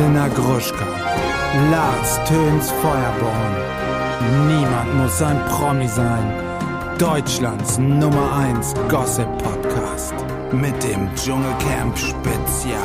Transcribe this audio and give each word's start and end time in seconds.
Elena 0.00 0.28
Gruschka, 0.28 0.86
Lars 1.70 2.18
Töns 2.24 2.70
Feuerborn. 2.70 3.54
Niemand 4.48 4.94
muss 4.94 5.20
ein 5.20 5.38
Promi 5.44 5.86
sein. 5.88 6.96
Deutschlands 6.98 7.76
Nummer 7.76 8.34
1 8.34 8.72
Gossip 8.88 9.28
Podcast 9.36 10.14
mit 10.52 10.82
dem 10.82 11.14
Dschungelcamp 11.14 11.98
Spezial. 11.98 12.80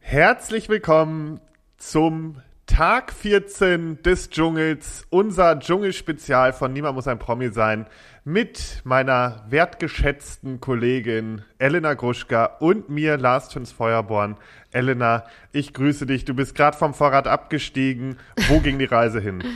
Herzlich 0.00 0.70
willkommen 0.70 1.40
zum 1.76 2.40
Tag 2.66 3.12
14 3.12 4.02
des 4.02 4.30
Dschungels, 4.30 5.06
unser 5.10 5.58
Dschungelspezial 5.58 6.54
von 6.54 6.72
Niemand 6.72 6.94
muss 6.94 7.06
ein 7.06 7.18
Promi 7.18 7.50
sein, 7.50 7.86
mit 8.24 8.80
meiner 8.84 9.44
wertgeschätzten 9.50 10.60
Kollegin 10.60 11.42
Elena 11.58 11.92
Gruschka 11.92 12.46
und 12.60 12.88
mir, 12.88 13.18
Lars 13.18 13.50
Töns 13.50 13.70
Feuerborn. 13.70 14.38
Elena, 14.72 15.24
ich 15.52 15.74
grüße 15.74 16.06
dich. 16.06 16.24
Du 16.24 16.32
bist 16.32 16.54
gerade 16.54 16.76
vom 16.76 16.94
Fahrrad 16.94 17.28
abgestiegen. 17.28 18.16
Wo 18.48 18.60
ging 18.60 18.78
die 18.78 18.86
Reise 18.86 19.20
hin? 19.20 19.44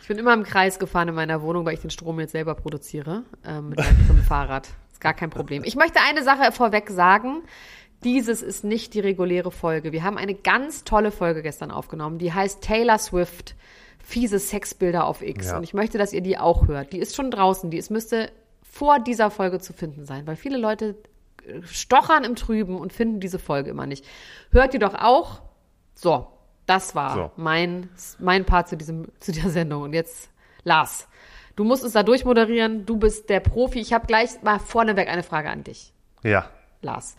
Ich 0.00 0.08
bin 0.08 0.18
immer 0.18 0.34
im 0.34 0.42
Kreis 0.42 0.78
gefahren 0.78 1.08
in 1.08 1.14
meiner 1.14 1.40
Wohnung, 1.40 1.64
weil 1.64 1.72
ich 1.72 1.80
den 1.80 1.88
Strom 1.88 2.20
jetzt 2.20 2.32
selber 2.32 2.54
produziere. 2.54 3.22
Äh, 3.42 3.62
mit 3.62 3.78
meinem 3.78 4.22
Fahrrad. 4.22 4.68
Ist 4.92 5.00
gar 5.00 5.14
kein 5.14 5.30
Problem. 5.30 5.62
Ich 5.64 5.76
möchte 5.76 5.98
eine 6.06 6.22
Sache 6.22 6.52
vorweg 6.52 6.90
sagen. 6.90 7.40
Dieses 8.04 8.42
ist 8.42 8.64
nicht 8.64 8.94
die 8.94 9.00
reguläre 9.00 9.50
Folge. 9.50 9.92
Wir 9.92 10.02
haben 10.04 10.18
eine 10.18 10.34
ganz 10.34 10.84
tolle 10.84 11.10
Folge 11.10 11.42
gestern 11.42 11.70
aufgenommen, 11.70 12.18
die 12.18 12.32
heißt 12.32 12.62
Taylor 12.62 12.98
Swift, 12.98 13.54
fiese 13.98 14.38
Sexbilder 14.38 15.06
auf 15.06 15.22
X. 15.22 15.46
Ja. 15.48 15.56
Und 15.56 15.64
ich 15.64 15.72
möchte, 15.74 15.96
dass 15.96 16.12
ihr 16.12 16.20
die 16.20 16.36
auch 16.38 16.68
hört. 16.68 16.92
Die 16.92 16.98
ist 16.98 17.16
schon 17.16 17.30
draußen, 17.30 17.70
die 17.70 17.78
ist, 17.78 17.90
müsste 17.90 18.30
vor 18.62 18.98
dieser 19.00 19.30
Folge 19.30 19.58
zu 19.60 19.72
finden 19.72 20.04
sein, 20.04 20.26
weil 20.26 20.36
viele 20.36 20.58
Leute 20.58 20.96
äh, 21.46 21.62
stochern 21.62 22.24
im 22.24 22.36
Trüben 22.36 22.76
und 22.76 22.92
finden 22.92 23.20
diese 23.20 23.38
Folge 23.38 23.70
immer 23.70 23.86
nicht. 23.86 24.04
Hört 24.50 24.74
ihr 24.74 24.80
doch 24.80 24.94
auch. 24.94 25.40
So, 25.94 26.26
das 26.66 26.94
war 26.94 27.14
So. 27.14 27.30
mein, 27.36 27.88
mein 28.18 28.44
Part 28.44 28.68
zu, 28.68 28.76
diesem, 28.76 29.08
zu 29.20 29.32
dieser 29.32 29.50
Sendung. 29.50 29.82
Und 29.82 29.94
jetzt, 29.94 30.28
Lars, 30.64 31.08
du 31.56 31.64
musst 31.64 31.84
uns 31.84 31.92
da 31.94 32.02
durchmoderieren. 32.02 32.84
Du 32.84 32.98
bist 32.98 33.30
der 33.30 33.40
Profi. 33.40 33.80
Ich 33.80 33.92
habe 33.94 34.06
gleich 34.06 34.42
mal 34.42 34.58
vorneweg 34.58 35.08
eine 35.08 35.22
Frage 35.22 35.48
an 35.48 35.64
dich. 35.64 35.92
Ja. 36.22 36.50
Lars. 36.82 37.16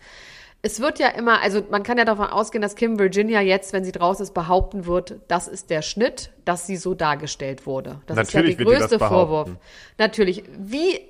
Es 0.62 0.80
wird 0.80 0.98
ja 0.98 1.08
immer, 1.08 1.40
also 1.42 1.64
man 1.70 1.82
kann 1.82 1.96
ja 1.98 2.04
davon 2.04 2.26
ausgehen, 2.26 2.62
dass 2.62 2.74
Kim 2.74 2.98
Virginia 2.98 3.40
jetzt, 3.40 3.72
wenn 3.72 3.84
sie 3.84 3.92
draußen 3.92 4.24
ist, 4.24 4.34
behaupten 4.34 4.86
wird, 4.86 5.20
das 5.28 5.46
ist 5.46 5.70
der 5.70 5.82
Schnitt, 5.82 6.32
dass 6.44 6.66
sie 6.66 6.76
so 6.76 6.94
dargestellt 6.94 7.66
wurde. 7.66 8.00
Das 8.06 8.16
Natürlich 8.16 8.58
ist 8.58 8.60
ja 8.60 8.64
der 8.64 8.78
größte 8.78 8.98
Vorwurf. 8.98 9.50
Natürlich. 9.98 10.42
Wie, 10.58 11.00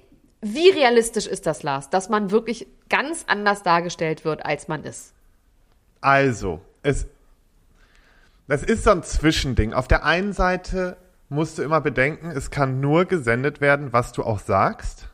wie 0.42 0.69
realistisch 0.70 1.27
ist 1.27 1.47
das, 1.47 1.62
Lars, 1.62 1.89
dass 1.89 2.08
man 2.08 2.30
wirklich 2.30 2.67
ganz 2.91 3.24
anders 3.28 3.62
dargestellt 3.62 4.24
wird, 4.24 4.44
als 4.44 4.69
man 4.69 4.84
ist? 4.84 5.14
Also, 6.02 6.61
es, 6.83 7.06
das 8.48 8.62
ist 8.62 8.84
so 8.84 8.91
ein 8.91 9.02
Zwischending. 9.02 9.72
Auf 9.72 9.89
der 9.89 10.05
einen 10.05 10.33
Seite 10.33 10.97
musst 11.28 11.58
du 11.58 11.62
immer 11.62 11.80
bedenken, 11.80 12.30
es 12.30 12.50
kann 12.50 12.80
nur 12.80 13.05
gesendet 13.06 13.61
werden, 13.61 13.92
was 13.92 14.12
du 14.12 14.22
auch 14.22 14.39
sagst. 14.39 15.08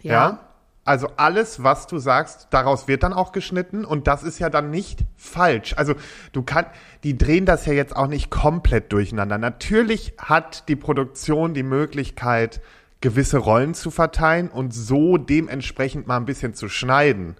Ja. 0.00 0.40
Also 0.84 1.08
alles, 1.16 1.62
was 1.62 1.86
du 1.86 1.98
sagst, 1.98 2.48
daraus 2.50 2.88
wird 2.88 3.02
dann 3.02 3.14
auch 3.14 3.32
geschnitten 3.32 3.86
und 3.86 4.06
das 4.06 4.22
ist 4.22 4.38
ja 4.38 4.50
dann 4.50 4.70
nicht 4.70 5.00
falsch. 5.16 5.74
Also 5.78 5.94
du 6.32 6.42
kannst, 6.42 6.72
die 7.04 7.16
drehen 7.16 7.46
das 7.46 7.64
ja 7.64 7.72
jetzt 7.72 7.96
auch 7.96 8.06
nicht 8.06 8.30
komplett 8.30 8.92
durcheinander. 8.92 9.38
Natürlich 9.38 10.12
hat 10.18 10.68
die 10.68 10.76
Produktion 10.76 11.54
die 11.54 11.62
Möglichkeit, 11.62 12.60
gewisse 13.00 13.38
Rollen 13.38 13.74
zu 13.74 13.90
verteilen 13.90 14.48
und 14.48 14.74
so 14.74 15.16
dementsprechend 15.16 16.06
mal 16.06 16.18
ein 16.18 16.26
bisschen 16.26 16.54
zu 16.54 16.68
schneiden. 16.68 17.36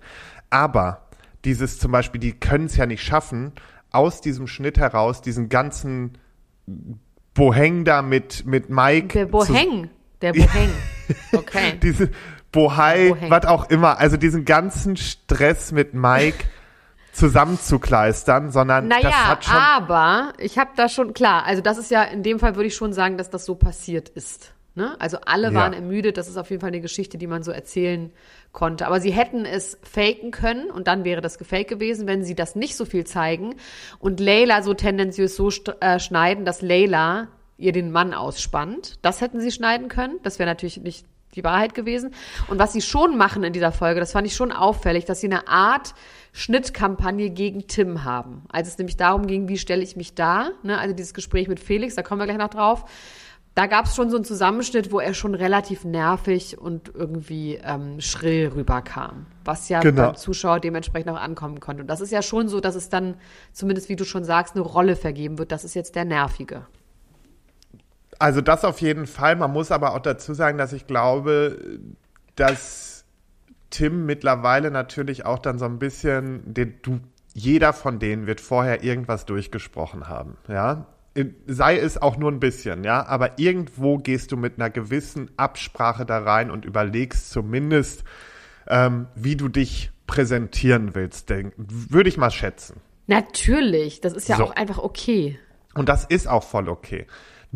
Aber 0.48 1.08
dieses 1.44 1.78
zum 1.78 1.92
Beispiel, 1.92 2.20
die 2.20 2.32
können 2.32 2.66
es 2.66 2.76
ja 2.76 2.86
nicht 2.86 3.02
schaffen, 3.02 3.52
aus 3.90 4.20
diesem 4.20 4.46
Schnitt 4.46 4.78
heraus 4.78 5.20
diesen 5.20 5.48
ganzen 5.48 6.18
Boheng 7.34 7.84
da 7.84 8.02
mit, 8.02 8.46
mit 8.46 8.70
Mike. 8.70 9.18
Der 9.18 9.26
Boheng. 9.26 9.90
Der 10.22 10.32
Boheng. 10.34 10.70
Okay. 11.32 11.78
diese 11.82 12.10
Bohai, 12.54 13.08
Boheng. 13.10 13.30
was 13.30 13.44
auch 13.46 13.68
immer, 13.70 13.98
also 13.98 14.16
diesen 14.16 14.44
ganzen 14.44 14.96
Stress 14.96 15.72
mit 15.72 15.92
Mike 15.94 16.44
zusammenzukleistern, 17.12 18.50
sondern 18.50 18.88
das 18.90 19.02
Naja, 19.02 19.26
hat 19.28 19.44
schon. 19.44 19.54
aber 19.56 20.32
ich 20.38 20.58
habe 20.58 20.70
da 20.76 20.88
schon, 20.88 21.12
klar, 21.14 21.44
also 21.44 21.62
das 21.62 21.78
ist 21.78 21.90
ja, 21.90 22.02
in 22.04 22.22
dem 22.22 22.38
Fall 22.38 22.56
würde 22.56 22.66
ich 22.68 22.74
schon 22.74 22.92
sagen, 22.92 23.18
dass 23.18 23.30
das 23.30 23.44
so 23.44 23.54
passiert 23.54 24.08
ist. 24.08 24.52
Ne? 24.76 24.96
Also 24.98 25.18
alle 25.24 25.48
Ja. 25.48 25.54
waren 25.54 25.72
ermüdet, 25.72 26.16
das 26.16 26.28
ist 26.28 26.36
auf 26.36 26.50
jeden 26.50 26.60
Fall 26.60 26.68
eine 26.68 26.80
Geschichte, 26.80 27.16
die 27.18 27.28
man 27.28 27.44
so 27.44 27.52
erzählen 27.52 28.10
konnte. 28.50 28.86
Aber 28.88 29.00
sie 29.00 29.12
hätten 29.12 29.44
es 29.44 29.78
faken 29.82 30.32
können 30.32 30.68
und 30.70 30.88
dann 30.88 31.04
wäre 31.04 31.20
das 31.20 31.38
gefaked 31.38 31.68
gewesen, 31.68 32.08
wenn 32.08 32.24
sie 32.24 32.34
das 32.34 32.56
nicht 32.56 32.76
so 32.76 32.84
viel 32.84 33.04
zeigen 33.04 33.54
und 34.00 34.18
Layla 34.18 34.62
so 34.62 34.74
tendenziös 34.74 35.36
so 35.36 35.50
äh, 35.80 36.00
schneiden, 36.00 36.44
dass 36.44 36.60
Layla 36.60 37.28
ihr 37.56 37.70
den 37.70 37.92
Mann 37.92 38.14
ausspannt. 38.14 38.98
Das 39.02 39.20
hätten 39.20 39.40
sie 39.40 39.52
schneiden 39.52 39.86
können. 39.88 40.18
Das 40.24 40.40
wäre 40.40 40.50
natürlich 40.50 40.78
nicht 40.80 41.06
die 41.34 41.44
Wahrheit 41.44 41.74
gewesen. 41.74 42.14
Und 42.48 42.58
was 42.58 42.72
sie 42.72 42.82
schon 42.82 43.16
machen 43.16 43.44
in 43.44 43.52
dieser 43.52 43.72
Folge, 43.72 44.00
das 44.00 44.12
fand 44.12 44.26
ich 44.26 44.34
schon 44.34 44.52
auffällig, 44.52 45.04
dass 45.04 45.20
sie 45.20 45.26
eine 45.26 45.48
Art 45.48 45.94
Schnittkampagne 46.32 47.30
gegen 47.30 47.66
Tim 47.68 48.04
haben. 48.04 48.42
Als 48.48 48.68
es 48.68 48.78
nämlich 48.78 48.96
darum 48.96 49.26
ging, 49.26 49.48
wie 49.48 49.58
stelle 49.58 49.82
ich 49.82 49.96
mich 49.96 50.14
da, 50.14 50.50
ne? 50.62 50.78
also 50.78 50.94
dieses 50.94 51.14
Gespräch 51.14 51.48
mit 51.48 51.60
Felix, 51.60 51.94
da 51.94 52.02
kommen 52.02 52.20
wir 52.20 52.26
gleich 52.26 52.38
noch 52.38 52.48
drauf. 52.48 52.84
Da 53.54 53.66
gab 53.68 53.84
es 53.84 53.94
schon 53.94 54.10
so 54.10 54.16
einen 54.16 54.24
Zusammenschnitt, 54.24 54.90
wo 54.90 54.98
er 54.98 55.14
schon 55.14 55.36
relativ 55.36 55.84
nervig 55.84 56.58
und 56.58 56.90
irgendwie 56.92 57.60
ähm, 57.62 58.00
schrill 58.00 58.48
rüberkam, 58.48 59.26
was 59.44 59.68
ja 59.68 59.78
Genau. 59.78 60.06
beim 60.06 60.16
Zuschauer 60.16 60.58
dementsprechend 60.58 61.08
auch 61.10 61.20
ankommen 61.20 61.60
konnte. 61.60 61.82
Und 61.82 61.86
das 61.86 62.00
ist 62.00 62.10
ja 62.10 62.20
schon 62.20 62.48
so, 62.48 62.58
dass 62.58 62.74
es 62.74 62.88
dann, 62.88 63.14
zumindest 63.52 63.88
wie 63.88 63.94
du 63.94 64.04
schon 64.04 64.24
sagst, 64.24 64.56
eine 64.56 64.64
Rolle 64.64 64.96
vergeben 64.96 65.38
wird. 65.38 65.52
Das 65.52 65.62
ist 65.62 65.74
jetzt 65.74 65.94
der 65.94 66.04
Nervige. 66.04 66.66
Also 68.24 68.40
das 68.40 68.64
auf 68.64 68.80
jeden 68.80 69.06
Fall. 69.06 69.36
Man 69.36 69.52
muss 69.52 69.70
aber 69.70 69.92
auch 69.92 69.98
dazu 69.98 70.32
sagen, 70.32 70.56
dass 70.56 70.72
ich 70.72 70.86
glaube, 70.86 71.78
dass 72.36 73.04
Tim 73.68 74.06
mittlerweile 74.06 74.70
natürlich 74.70 75.26
auch 75.26 75.38
dann 75.38 75.58
so 75.58 75.66
ein 75.66 75.78
bisschen, 75.78 76.40
den, 76.54 76.72
du, 76.80 77.00
jeder 77.34 77.74
von 77.74 77.98
denen 77.98 78.26
wird 78.26 78.40
vorher 78.40 78.82
irgendwas 78.82 79.26
durchgesprochen 79.26 80.08
haben, 80.08 80.38
ja. 80.48 80.86
Sei 81.46 81.78
es 81.78 82.00
auch 82.00 82.16
nur 82.16 82.32
ein 82.32 82.40
bisschen, 82.40 82.82
ja, 82.82 83.04
aber 83.06 83.38
irgendwo 83.38 83.98
gehst 83.98 84.32
du 84.32 84.38
mit 84.38 84.54
einer 84.58 84.70
gewissen 84.70 85.30
Absprache 85.36 86.06
da 86.06 86.20
rein 86.20 86.50
und 86.50 86.64
überlegst 86.64 87.30
zumindest, 87.30 88.04
ähm, 88.66 89.06
wie 89.14 89.36
du 89.36 89.48
dich 89.48 89.90
präsentieren 90.06 90.94
willst, 90.94 91.28
denk, 91.28 91.52
würde 91.58 92.08
ich 92.08 92.16
mal 92.16 92.30
schätzen. 92.30 92.80
Natürlich, 93.06 94.00
das 94.00 94.14
ist 94.14 94.28
ja 94.30 94.36
So. 94.36 94.44
auch 94.44 94.56
einfach 94.56 94.78
okay. 94.78 95.38
Und 95.74 95.90
das 95.90 96.06
ist 96.06 96.26
auch 96.26 96.42
voll 96.44 96.70
okay. 96.70 97.06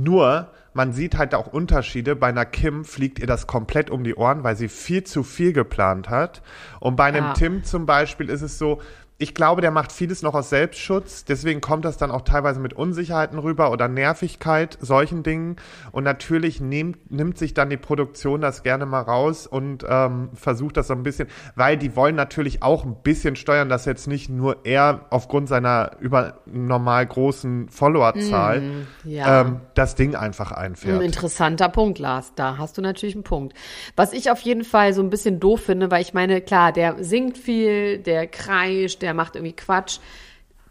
Nur, 0.01 0.53
man 0.75 0.93
sieht 0.93 1.19
halt 1.19 1.35
auch 1.35 1.49
Unterschiede. 1.49 2.15
Bei 2.15 2.29
einer 2.29 2.45
Kim 2.45 2.85
fliegt 2.85 3.19
ihr 3.19 3.27
das 3.27 3.49
komplett 3.49 3.91
um 3.91 4.05
die 4.05 4.15
Ohren, 4.15 4.45
weil 4.45 4.55
sie 4.55 4.69
viel 4.69 5.03
zu 5.03 5.25
viel 5.25 5.53
geplant 5.53 6.09
hat. 6.09 6.41
Und 6.79 6.95
bei 6.95 7.07
einem 7.07 7.25
Ja. 7.25 7.33
Tim 7.33 7.65
zum 7.65 7.85
Beispiel 7.85 8.29
ist 8.29 8.43
es 8.43 8.59
so, 8.59 8.81
ich 9.21 9.35
glaube, 9.35 9.61
der 9.63 9.73
macht 9.73 9.91
vieles 9.91 10.23
noch 10.23 10.35
aus 10.35 10.49
Selbstschutz. 10.49 11.25
Deswegen 11.25 11.61
kommt 11.61 11.85
das 11.85 11.97
dann 11.97 12.13
auch 12.13 12.23
teilweise 12.23 12.61
mit 12.61 12.73
Unsicherheiten 12.73 13.41
rüber 13.41 13.73
oder 13.73 13.89
Nervigkeit, 13.89 14.79
solchen 14.81 15.25
Dingen. 15.25 15.57
Und 15.91 16.05
natürlich 16.05 16.61
nimmt, 16.61 17.11
nimmt 17.11 17.37
sich 17.37 17.53
dann 17.53 17.69
die 17.69 17.77
Produktion 17.77 18.41
das 18.41 18.63
gerne 18.63 18.87
mal 18.87 19.01
raus 19.03 19.49
und 19.49 19.85
ähm, 19.89 20.31
versucht 20.35 20.77
das 20.77 20.87
so 20.87 20.95
ein 20.95 21.03
bisschen, 21.03 21.27
weil 21.57 21.77
die 21.77 21.97
wollen 21.97 22.15
natürlich 22.15 22.63
auch 22.63 22.85
ein 22.85 22.95
bisschen 23.03 23.35
steuern, 23.35 23.69
dass 23.69 23.87
jetzt 23.87 24.07
nicht 24.07 24.31
nur 24.31 24.59
er 24.65 25.07
aufgrund 25.11 25.49
seiner 25.49 25.97
über 25.99 26.39
normal 26.47 27.05
großen 27.05 27.69
Followerzahl 27.69 28.61
Mm, 28.61 28.87
ja. 29.05 29.41
ähm, 29.43 29.61
das 29.75 29.95
Ding 29.97 30.15
einfach 30.15 30.53
Ein 30.53 30.67
einfährt. 30.73 31.03
interessanter 31.03 31.69
Punkt, 31.69 31.99
Lars. 31.99 32.33
Da 32.37 32.57
hast 32.57 32.79
du 32.79 32.83
natürlich 32.83 33.15
einen 33.17 33.25
Punkt. 33.25 33.55
Was 33.97 34.13
ich 34.13 34.31
auf 34.31 34.41
jeden 34.41 34.65
Fall 34.65 34.93
so 34.93 35.03
ein 35.03 35.11
bisschen 35.11 35.41
doof 35.41 35.63
finde, 35.63 35.91
weil 35.91 36.03
ich 36.03 36.15
meine, 36.15 36.41
klar, 36.41 36.71
der 36.73 37.03
singt 37.03 37.37
viel, 37.37 37.99
der 37.99 38.27
kreischt, 38.29 39.03
der 39.03 39.08
macht 39.15 39.37
irgendwie 39.37 39.57
Quatsch. 39.57 39.99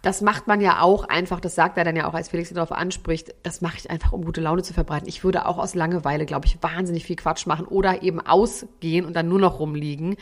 Das 0.04 0.22
macht 0.22 0.46
man 0.48 0.62
ja 0.62 0.82
auch 0.82 1.06
einfach, 1.10 1.40
das 1.40 1.56
sagt 1.56 1.76
er 1.78 1.84
dann 1.84 1.96
ja 1.96 2.08
auch, 2.08 2.14
als 2.14 2.30
Felix 2.30 2.52
ihn 2.52 2.56
darauf 2.56 2.72
anspricht, 2.72 3.34
das 3.42 3.62
mache 3.62 3.78
ich 3.78 3.90
einfach, 3.90 4.14
um 4.14 4.24
gute 4.24 4.42
Laune 4.42 4.62
zu 4.62 4.72
verbreiten. 4.72 5.10
Ich 5.10 5.24
würde 5.24 5.48
auch 5.48 5.58
aus 5.58 5.74
Langeweile, 5.74 6.26
glaube 6.28 6.46
ich, 6.46 6.62
wahnsinnig 6.62 7.04
viel 7.04 7.16
Quatsch 7.16 7.48
machen 7.48 7.66
oder 7.66 8.04
eben 8.04 8.22
ausgehen 8.22 9.06
und 9.06 9.16
dann 9.16 9.28
nur 9.28 9.40
noch 9.40 9.60
rumliegen. 9.60 10.16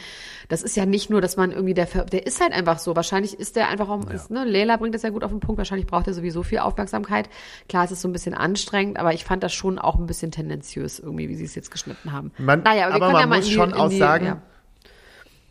Das 0.48 0.64
ist 0.64 0.78
ja 0.78 0.86
nicht 0.86 1.10
nur, 1.10 1.20
dass 1.20 1.36
man 1.36 1.52
irgendwie, 1.52 1.74
der, 1.74 1.86
der 1.86 2.26
ist 2.26 2.42
halt 2.42 2.54
einfach 2.54 2.80
so. 2.80 2.96
Wahrscheinlich 2.96 3.38
ist 3.38 3.58
der 3.58 3.68
einfach 3.68 3.90
auch, 3.90 4.10
ist, 4.10 4.32
ne, 4.32 4.46
Leila 4.46 4.78
bringt 4.78 4.96
das 4.96 5.04
ja 5.04 5.10
gut 5.10 5.26
auf 5.26 5.32
den 5.32 5.42
Punkt, 5.42 5.58
wahrscheinlich 5.58 5.88
braucht 5.88 6.08
er 6.08 6.14
sowieso 6.14 6.42
viel 6.42 6.60
Aufmerksamkeit. 6.60 7.30
Klar, 7.68 7.84
es 7.84 7.92
ist 7.92 8.02
so 8.02 8.08
ein 8.08 8.14
bisschen 8.14 8.34
anstrengend, 8.34 8.98
aber 8.98 9.14
ich 9.14 9.26
fand 9.26 9.44
das 9.44 9.54
schon 9.54 9.78
auch 9.78 10.00
ein 10.00 10.08
bisschen 10.08 10.32
tendenziös 10.32 11.00
irgendwie, 11.00 11.28
wie 11.28 11.36
sie 11.36 11.46
es 11.46 11.54
jetzt 11.54 11.70
geschnitten 11.70 12.14
haben. 12.14 12.32
Man- 12.38 12.64
naja, 12.64 12.86
aber, 12.88 12.92
wir 12.92 12.96
aber 12.96 13.06
können 13.08 13.12
man 13.14 13.22
ja 13.22 13.28
mal 13.28 13.38
muss 13.40 13.50
schon 13.50 13.74
auch 13.74 13.92
sagen, 13.92 14.26
ja. 14.26 14.42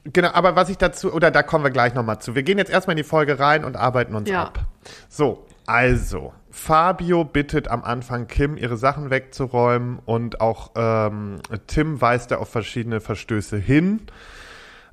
Genau, 0.04 0.28
aber 0.32 0.54
was 0.54 0.68
ich 0.68 0.76
dazu, 0.78 1.12
oder 1.12 1.30
da 1.30 1.42
kommen 1.42 1.64
wir 1.64 1.70
gleich 1.70 1.94
nochmal 1.94 2.18
zu. 2.20 2.34
Wir 2.34 2.42
gehen 2.42 2.58
jetzt 2.58 2.70
erstmal 2.70 2.92
in 2.92 3.02
die 3.02 3.08
Folge 3.08 3.38
rein 3.38 3.64
und 3.64 3.76
arbeiten 3.76 4.14
uns 4.14 4.28
Ja. 4.28 4.44
ab. 4.44 4.66
So, 5.08 5.46
also, 5.66 6.34
Fabio 6.50 7.24
bittet 7.24 7.68
am 7.68 7.82
Anfang 7.82 8.26
Kim, 8.26 8.56
ihre 8.58 8.76
Sachen 8.76 9.08
wegzuräumen 9.10 9.98
und 10.04 10.40
auch 10.42 10.72
ähm, 10.76 11.40
Tim 11.66 12.00
weist 12.02 12.30
da 12.30 12.36
auf 12.36 12.50
verschiedene 12.50 13.00
Verstöße 13.00 13.56
hin. 13.56 14.02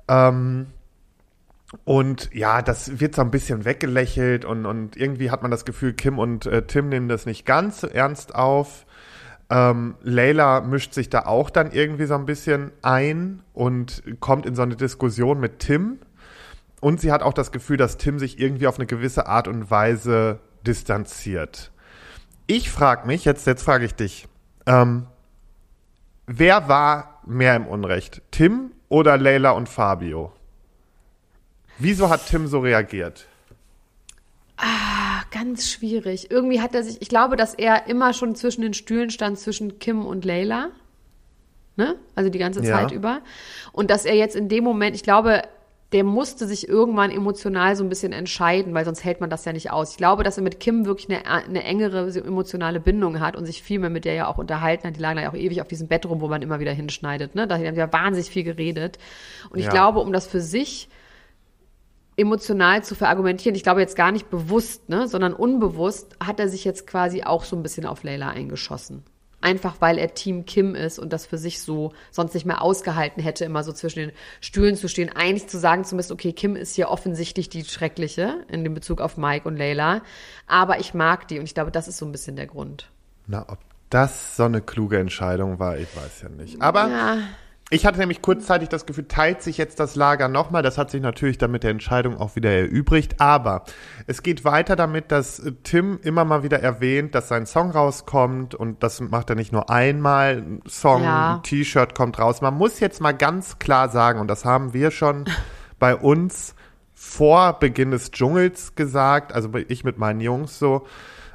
Ähm, 0.08 0.68
Und 1.86 2.30
ja, 2.34 2.62
das 2.62 3.00
wird 3.00 3.16
so 3.16 3.22
ein 3.22 3.32
bisschen 3.32 3.64
weggelächelt 3.64 4.44
und, 4.44 4.66
und 4.66 4.98
irgendwie 4.98 5.32
hat 5.32 5.42
man 5.42 5.52
das 5.52 5.64
Gefühl, 5.64 5.94
Kim 5.94 6.20
und 6.20 6.46
äh, 6.46 6.64
Tim 6.64 6.90
nehmen 6.90 7.08
das 7.08 7.26
nicht 7.26 7.46
ganz 7.46 7.80
so 7.82 7.88
ernst 7.88 8.36
auf. 8.36 8.86
Ähm, 9.52 9.96
Layla 10.02 10.62
mischt 10.62 10.94
sich 10.94 11.10
da 11.10 11.26
auch 11.26 11.50
dann 11.50 11.72
irgendwie 11.72 12.06
so 12.06 12.16
ein 12.16 12.26
bisschen 12.26 12.72
ein 12.82 13.44
und 13.54 14.02
kommt 14.22 14.46
in 14.46 14.56
so 14.56 14.62
eine 14.62 14.78
Diskussion 14.78 15.42
mit 15.42 15.60
Tim. 15.60 16.00
Und 16.80 17.02
sie 17.02 17.12
hat 17.12 17.22
auch 17.22 17.34
das 17.34 17.52
Gefühl, 17.52 17.76
dass 17.76 17.98
Tim 17.98 18.18
sich 18.18 18.40
irgendwie 18.40 18.66
auf 18.66 18.78
eine 18.78 18.86
gewisse 18.88 19.28
Art 19.28 19.50
und 19.50 19.70
Weise 19.70 20.40
distanziert. 20.66 21.70
Ich 22.48 22.72
frage 22.72 23.06
mich, 23.06 23.26
jetzt, 23.26 23.46
jetzt 23.46 23.64
frage 23.64 23.84
ich 23.84 23.94
dich, 23.94 24.28
ähm, 24.66 25.08
wer 26.28 26.70
war 26.70 27.22
mehr 27.26 27.58
im 27.58 27.68
Unrecht? 27.68 28.22
Tim 28.32 28.72
oder 28.88 29.18
Layla 29.18 29.52
und 29.52 29.68
Fabio? 29.68 30.32
Wieso 31.78 32.10
hat 32.10 32.26
Tim 32.26 32.48
so 32.48 32.60
reagiert? 32.60 33.28
Ah, 34.56 34.91
ganz 35.32 35.70
schwierig. 35.70 36.30
Irgendwie 36.30 36.62
hat 36.62 36.76
er 36.76 36.84
sich, 36.84 37.02
ich 37.02 37.10
glaube, 37.10 37.36
dass 37.36 37.54
er 37.54 37.88
immer 37.88 38.14
schon 38.14 38.36
zwischen 38.36 38.62
den 38.62 38.74
Stühlen 38.74 39.10
stand, 39.10 39.40
zwischen 39.40 39.80
Kim 39.80 40.06
und 40.06 40.26
Layla. 40.26 40.70
Ne? 41.78 41.96
Also 42.16 42.30
die 42.30 42.40
ganze 42.40 42.64
Ja. 42.64 42.76
Zeit 42.78 42.92
über. 42.92 43.22
Und 43.72 43.90
dass 43.90 44.06
er 44.06 44.16
jetzt 44.16 44.36
in 44.36 44.50
dem 44.50 44.64
Moment, 44.64 44.96
ich 44.96 45.04
glaube, 45.04 45.42
der 45.94 46.04
musste 46.06 46.48
sich 46.48 46.70
irgendwann 46.70 47.12
emotional 47.12 47.76
so 47.76 47.84
ein 47.84 47.90
bisschen 47.90 48.14
entscheiden, 48.14 48.74
weil 48.74 48.86
sonst 48.86 49.04
hält 49.04 49.20
man 49.20 49.30
das 49.30 49.44
ja 49.44 49.52
nicht 49.52 49.72
aus. 49.72 49.92
Ich 49.92 49.98
glaube, 49.98 50.24
dass 50.24 50.38
er 50.38 50.44
mit 50.44 50.62
Kim 50.62 50.86
wirklich 50.86 51.10
eine, 51.10 51.26
eine 51.26 51.64
engere 51.66 52.08
emotionale 52.16 52.80
Bindung 52.80 53.20
hat 53.20 53.36
und 53.36 53.46
sich 53.46 53.62
viel 53.62 53.80
mehr 53.80 53.90
mit 53.90 54.06
der 54.06 54.14
ja 54.14 54.28
auch 54.28 54.38
unterhalten 54.38 54.88
hat. 54.88 54.96
Die 54.96 55.02
lagen 55.02 55.20
ja 55.20 55.30
auch 55.30 55.34
ewig 55.36 55.62
auf 55.62 55.68
diesem 55.68 55.88
Bett 55.90 56.06
rum, 56.06 56.22
wo 56.22 56.30
man 56.30 56.42
immer 56.42 56.62
wieder 56.62 56.72
hinschneidet. 56.72 57.36
Ne? 57.36 57.46
Da 57.46 57.56
haben 57.58 57.76
ja 57.76 57.92
wahnsinnig 57.92 58.30
viel 58.30 58.44
geredet. 58.44 59.00
Und 59.50 59.60
ich 59.60 59.66
Ja. 59.66 59.72
glaube, 59.72 60.00
um 60.00 60.14
das 60.14 60.28
für 60.28 60.40
sich 60.40 60.88
emotional 62.22 62.84
zu 62.84 62.96
verargumentieren, 62.96 63.56
ich 63.56 63.64
glaube 63.64 63.82
jetzt 63.82 63.96
gar 63.96 64.12
nicht 64.12 64.30
bewusst, 64.30 64.90
ne, 64.90 65.08
sondern 65.08 65.34
unbewusst 65.34 66.16
hat 66.24 66.40
er 66.40 66.48
sich 66.48 66.64
jetzt 66.64 66.88
quasi 66.88 67.24
auch 67.24 67.44
so 67.44 67.56
ein 67.56 67.64
bisschen 67.64 67.86
auf 67.86 68.04
Layla 68.04 68.30
eingeschossen. 68.30 69.04
Einfach 69.44 69.78
weil 69.80 69.98
er 69.98 70.14
Team 70.14 70.46
Kim 70.46 70.76
ist 70.76 71.00
und 71.00 71.12
das 71.12 71.26
für 71.26 71.40
sich 71.40 71.62
so 71.62 71.94
sonst 72.12 72.36
nicht 72.36 72.46
mehr 72.46 72.62
ausgehalten 72.62 73.24
hätte, 73.24 73.44
immer 73.44 73.64
so 73.64 73.74
zwischen 73.74 74.00
den 74.00 74.12
Stühlen 74.40 74.76
zu 74.76 74.88
stehen. 74.88 75.10
Eigentlich 75.16 75.48
zu 75.48 75.58
sagen 75.58 75.84
zumindest, 75.84 76.12
okay, 76.12 76.32
Kim 76.32 76.56
ist 76.56 76.76
hier 76.76 76.90
offensichtlich 76.90 77.50
die 77.50 77.66
Schreckliche 77.66 78.46
in 78.50 78.64
dem 78.64 78.76
Bezug 78.76 79.02
auf 79.02 79.18
Mike 79.18 79.48
und 79.48 79.58
Layla. 79.58 80.04
Aber 80.46 80.80
ich 80.80 80.94
mag 80.94 81.28
die 81.28 81.40
und 81.40 81.46
ich 81.46 81.56
glaube, 81.56 81.72
das 81.72 81.88
ist 81.88 81.98
so 81.98 82.06
ein 82.06 82.12
bisschen 82.12 82.36
der 82.36 82.46
Grund. 82.46 82.92
Na, 83.26 83.44
ob 83.50 83.58
das 83.90 84.38
so 84.38 84.44
eine 84.44 84.62
kluge 84.62 85.00
Entscheidung 85.00 85.58
war, 85.58 85.78
ich 85.80 85.88
weiß 85.96 86.22
ja 86.22 86.30
nicht. 86.30 86.62
Aber 86.62 86.88
Ja, 86.88 87.18
ich 87.74 87.86
hatte 87.86 88.00
nämlich 88.00 88.22
kurzzeitig 88.22 88.68
das 88.68 88.86
Gefühl, 88.86 89.08
teilt 89.08 89.42
sich 89.42 89.58
jetzt 89.58 89.80
das 89.80 89.96
Lager 89.96 90.28
nochmal. 90.28 90.62
Das 90.62 90.78
hat 90.78 90.92
sich 90.92 91.02
natürlich 91.02 91.38
dann 91.38 91.52
mit 91.52 91.64
der 91.64 91.72
Entscheidung 91.72 92.18
auch 92.18 92.36
wieder 92.36 92.52
erübrigt. 92.52 93.22
Aber 93.22 93.64
es 94.08 94.24
geht 94.24 94.44
weiter 94.44 94.76
damit, 94.76 95.10
dass 95.12 95.40
äh, 95.40 95.54
Tim 95.64 95.98
immer 96.04 96.26
mal 96.26 96.44
wieder 96.44 96.60
erwähnt, 96.60 97.16
dass 97.16 97.30
sein 97.30 97.46
Song 97.46 97.72
rauskommt. 97.72 98.54
Und 98.56 98.84
das 98.84 99.00
macht 99.00 99.30
er 99.30 99.38
nicht 99.38 99.54
nur 99.54 99.70
einmal. 99.70 100.38
Ein 100.38 100.62
Song, 100.68 101.02
Ja. 101.04 101.36
ein 101.36 101.44
T-Shirt 101.44 101.96
kommt 101.96 102.20
raus. 102.20 102.42
Man 102.42 102.56
muss 102.56 102.82
jetzt 102.82 103.00
mal 103.00 103.14
ganz 103.14 103.58
klar 103.58 103.88
sagen, 103.88 104.20
und 104.20 104.28
das 104.28 104.44
haben 104.44 104.74
wir 104.74 104.92
schon 104.92 105.24
bei 105.80 105.96
uns 105.96 106.56
vor 106.94 107.58
Beginn 107.58 107.92
des 107.92 108.12
Dschungels 108.12 108.76
gesagt, 108.76 109.34
also 109.34 109.50
ich 109.70 109.86
mit 109.86 109.98
meinen 109.98 110.20
Jungs 110.20 110.60
so 110.60 110.86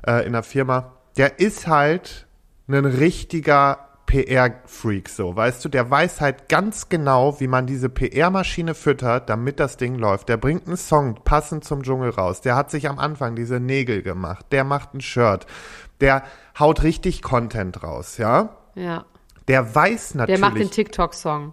äh, 0.06 0.24
in 0.26 0.34
der 0.34 0.42
Firma, 0.42 0.92
der 1.16 1.40
ist 1.40 1.66
halt 1.66 2.26
ein 2.68 2.84
richtiger 2.84 3.85
PR-Freak, 4.06 5.08
so, 5.08 5.34
weißt 5.34 5.64
du, 5.64 5.68
der 5.68 5.90
weiß 5.90 6.20
halt 6.20 6.48
ganz 6.48 6.88
genau, 6.88 7.40
wie 7.40 7.48
man 7.48 7.66
diese 7.66 7.88
PR-Maschine 7.88 8.74
füttert, 8.74 9.28
damit 9.28 9.58
das 9.60 9.76
Ding 9.76 9.96
läuft. 9.96 10.28
Der 10.28 10.36
bringt 10.36 10.66
einen 10.66 10.76
Song 10.76 11.16
passend 11.24 11.64
zum 11.64 11.82
Dschungel 11.82 12.10
raus. 12.10 12.40
Der 12.40 12.54
hat 12.56 12.70
sich 12.70 12.88
am 12.88 12.98
Anfang 12.98 13.34
diese 13.34 13.58
Nägel 13.60 14.02
gemacht. 14.02 14.46
Der 14.52 14.64
macht 14.64 14.94
ein 14.94 15.00
Shirt. 15.00 15.46
Der 16.00 16.22
haut 16.58 16.82
richtig 16.82 17.22
Content 17.22 17.82
raus, 17.82 18.16
ja. 18.18 18.56
ja. 18.74 19.04
Der 19.48 19.74
weiß 19.74 20.10
Der 20.10 20.18
natürlich. 20.18 20.40
macht 20.40 20.56
den 20.58 20.70
TikTok-Song. 20.70 21.52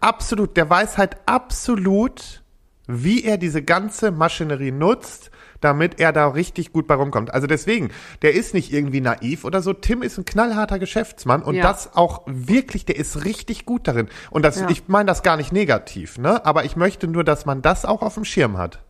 absolut, 0.00 0.56
der 0.56 0.68
weiß 0.70 0.98
halt 0.98 1.16
absolut, 1.26 2.42
wie 2.86 3.24
er 3.24 3.36
diese 3.38 3.62
ganze 3.62 4.10
Maschinerie 4.12 4.70
nutzt, 4.72 5.30
damit 5.60 6.00
er 6.00 6.12
da 6.12 6.28
richtig 6.28 6.72
gut 6.72 6.86
bei 6.86 6.94
rumkommt. 6.94 7.32
Also 7.32 7.46
deswegen, 7.46 7.90
der 8.22 8.34
ist 8.34 8.54
nicht 8.54 8.72
irgendwie 8.72 9.00
naiv 9.00 9.44
oder 9.44 9.62
so. 9.62 9.72
Tim 9.72 10.02
ist 10.02 10.18
ein 10.18 10.24
knallharter 10.24 10.78
Geschäftsmann 10.78 11.42
und 11.42 11.54
Ja. 11.54 11.62
das 11.62 11.94
auch 11.96 12.22
wirklich, 12.26 12.84
der 12.84 12.96
ist 12.96 13.24
richtig 13.24 13.66
gut 13.66 13.88
darin. 13.88 14.08
Und 14.30 14.42
das, 14.44 14.60
Ja. 14.60 14.68
ich 14.70 14.88
meine 14.88 15.06
das 15.06 15.22
gar 15.22 15.36
nicht 15.36 15.52
negativ, 15.52 16.18
ne? 16.18 16.44
Aber 16.44 16.64
ich 16.64 16.76
möchte 16.76 17.06
nur, 17.08 17.24
dass 17.24 17.46
man 17.46 17.62
das 17.62 17.84
auch 17.84 18.02
auf 18.02 18.14
dem 18.14 18.24
Schirm 18.24 18.58
hat. 18.58 18.80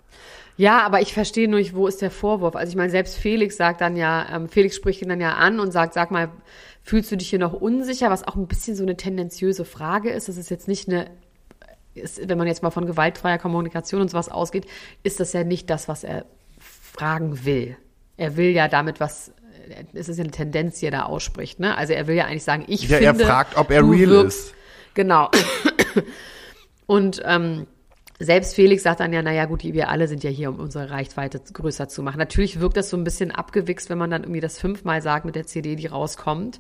Ja, 0.59 0.81
aber 0.87 1.03
ich 1.03 1.13
verstehe 1.13 1.49
nur 1.49 1.59
nicht, 1.59 1.75
wo 1.75 1.87
ist 1.87 2.01
der 2.01 2.11
Vorwurf? 2.11 2.57
Also 2.57 2.71
ich 2.71 2.77
meine, 2.77 2.91
selbst 2.91 3.17
Felix 3.19 3.59
sagt 3.59 3.83
dann 3.83 3.95
ja, 3.95 4.27
ähm, 4.35 4.49
Felix 4.49 4.75
spricht 4.77 5.03
ihn 5.03 5.09
dann 5.11 5.21
ja 5.21 5.35
an 5.35 5.61
und 5.61 5.71
sagt, 5.71 5.93
sag 5.93 6.11
mal, 6.11 6.31
fühlst 6.83 7.13
du 7.13 7.17
dich 7.17 7.29
hier 7.29 7.39
noch 7.39 7.53
unsicher? 7.53 8.09
Was 8.11 8.27
auch 8.27 8.37
ein 8.37 8.47
bisschen 8.47 8.75
so 8.75 8.83
eine 8.83 8.97
tendenziöse 8.97 9.67
Frage 9.67 10.09
ist. 10.11 10.29
Das 10.29 10.39
ist 10.39 10.49
jetzt 10.49 10.67
nicht 10.67 10.89
eine, 10.89 11.11
ist, 11.95 12.27
wenn 12.27 12.39
man 12.39 12.47
jetzt 12.47 12.63
mal 12.63 12.71
von 12.71 12.87
gewaltfreier 12.87 13.37
Kommunikation 13.39 14.01
und 14.01 14.11
sowas 14.11 14.31
ausgeht, 14.31 14.67
ist 15.03 15.21
das 15.21 15.35
ja 15.35 15.45
nicht 15.45 15.69
das, 15.69 15.89
was 15.89 16.05
er 16.05 16.25
fragen 16.97 17.45
will. 17.45 17.77
Er 18.17 18.37
will 18.37 18.51
ja 18.51 18.69
damit 18.69 19.01
was, 19.01 19.33
es 19.93 20.09
ist 20.09 20.17
ja 20.19 20.25
eine 20.25 20.31
Tendenz, 20.33 20.79
die 20.81 20.87
er 20.87 20.91
da 20.93 21.03
ausspricht, 21.03 21.61
ne? 21.61 21.77
Also 21.77 21.93
er 21.93 22.07
will 22.07 22.17
ja 22.17 22.25
eigentlich 22.25 22.45
sagen, 22.45 22.65
ich 22.69 22.89
Ja, 22.89 22.99
er 22.99 23.11
finde. 23.11 23.27
fragt, 23.27 23.57
ob 23.57 23.71
er 23.71 23.83
real 23.83 24.11
wirkst- 24.11 24.27
ist. 24.27 24.55
Genau. 24.95 25.31
Und 26.87 27.21
ähm, 27.25 27.67
selbst 28.19 28.55
Felix 28.55 28.83
sagt 28.83 29.01
dann 29.01 29.13
ja, 29.13 29.21
naja 29.23 29.45
gut, 29.45 29.63
wir 29.65 29.89
alle 29.91 30.09
sind 30.09 30.25
ja 30.25 30.31
hier, 30.31 30.49
um 30.49 30.59
unsere 30.59 30.91
Reichweite 30.91 31.41
größer 31.53 31.89
zu 31.89 32.03
machen. 32.03 32.19
Natürlich 32.19 32.61
wirkt 32.61 32.77
das 32.77 32.89
so 32.89 32.97
ein 32.97 33.05
bisschen 33.05 33.31
abgewichst, 33.31 33.91
wenn 33.91 33.99
man 33.99 34.11
dann 34.11 34.23
irgendwie 34.23 34.41
das 34.41 34.59
fünfmal 34.59 35.03
sagt 35.03 35.25
mit 35.27 35.35
der 35.35 35.47
CD, 35.47 35.77
die 35.77 35.87
rauskommt. 35.87 36.59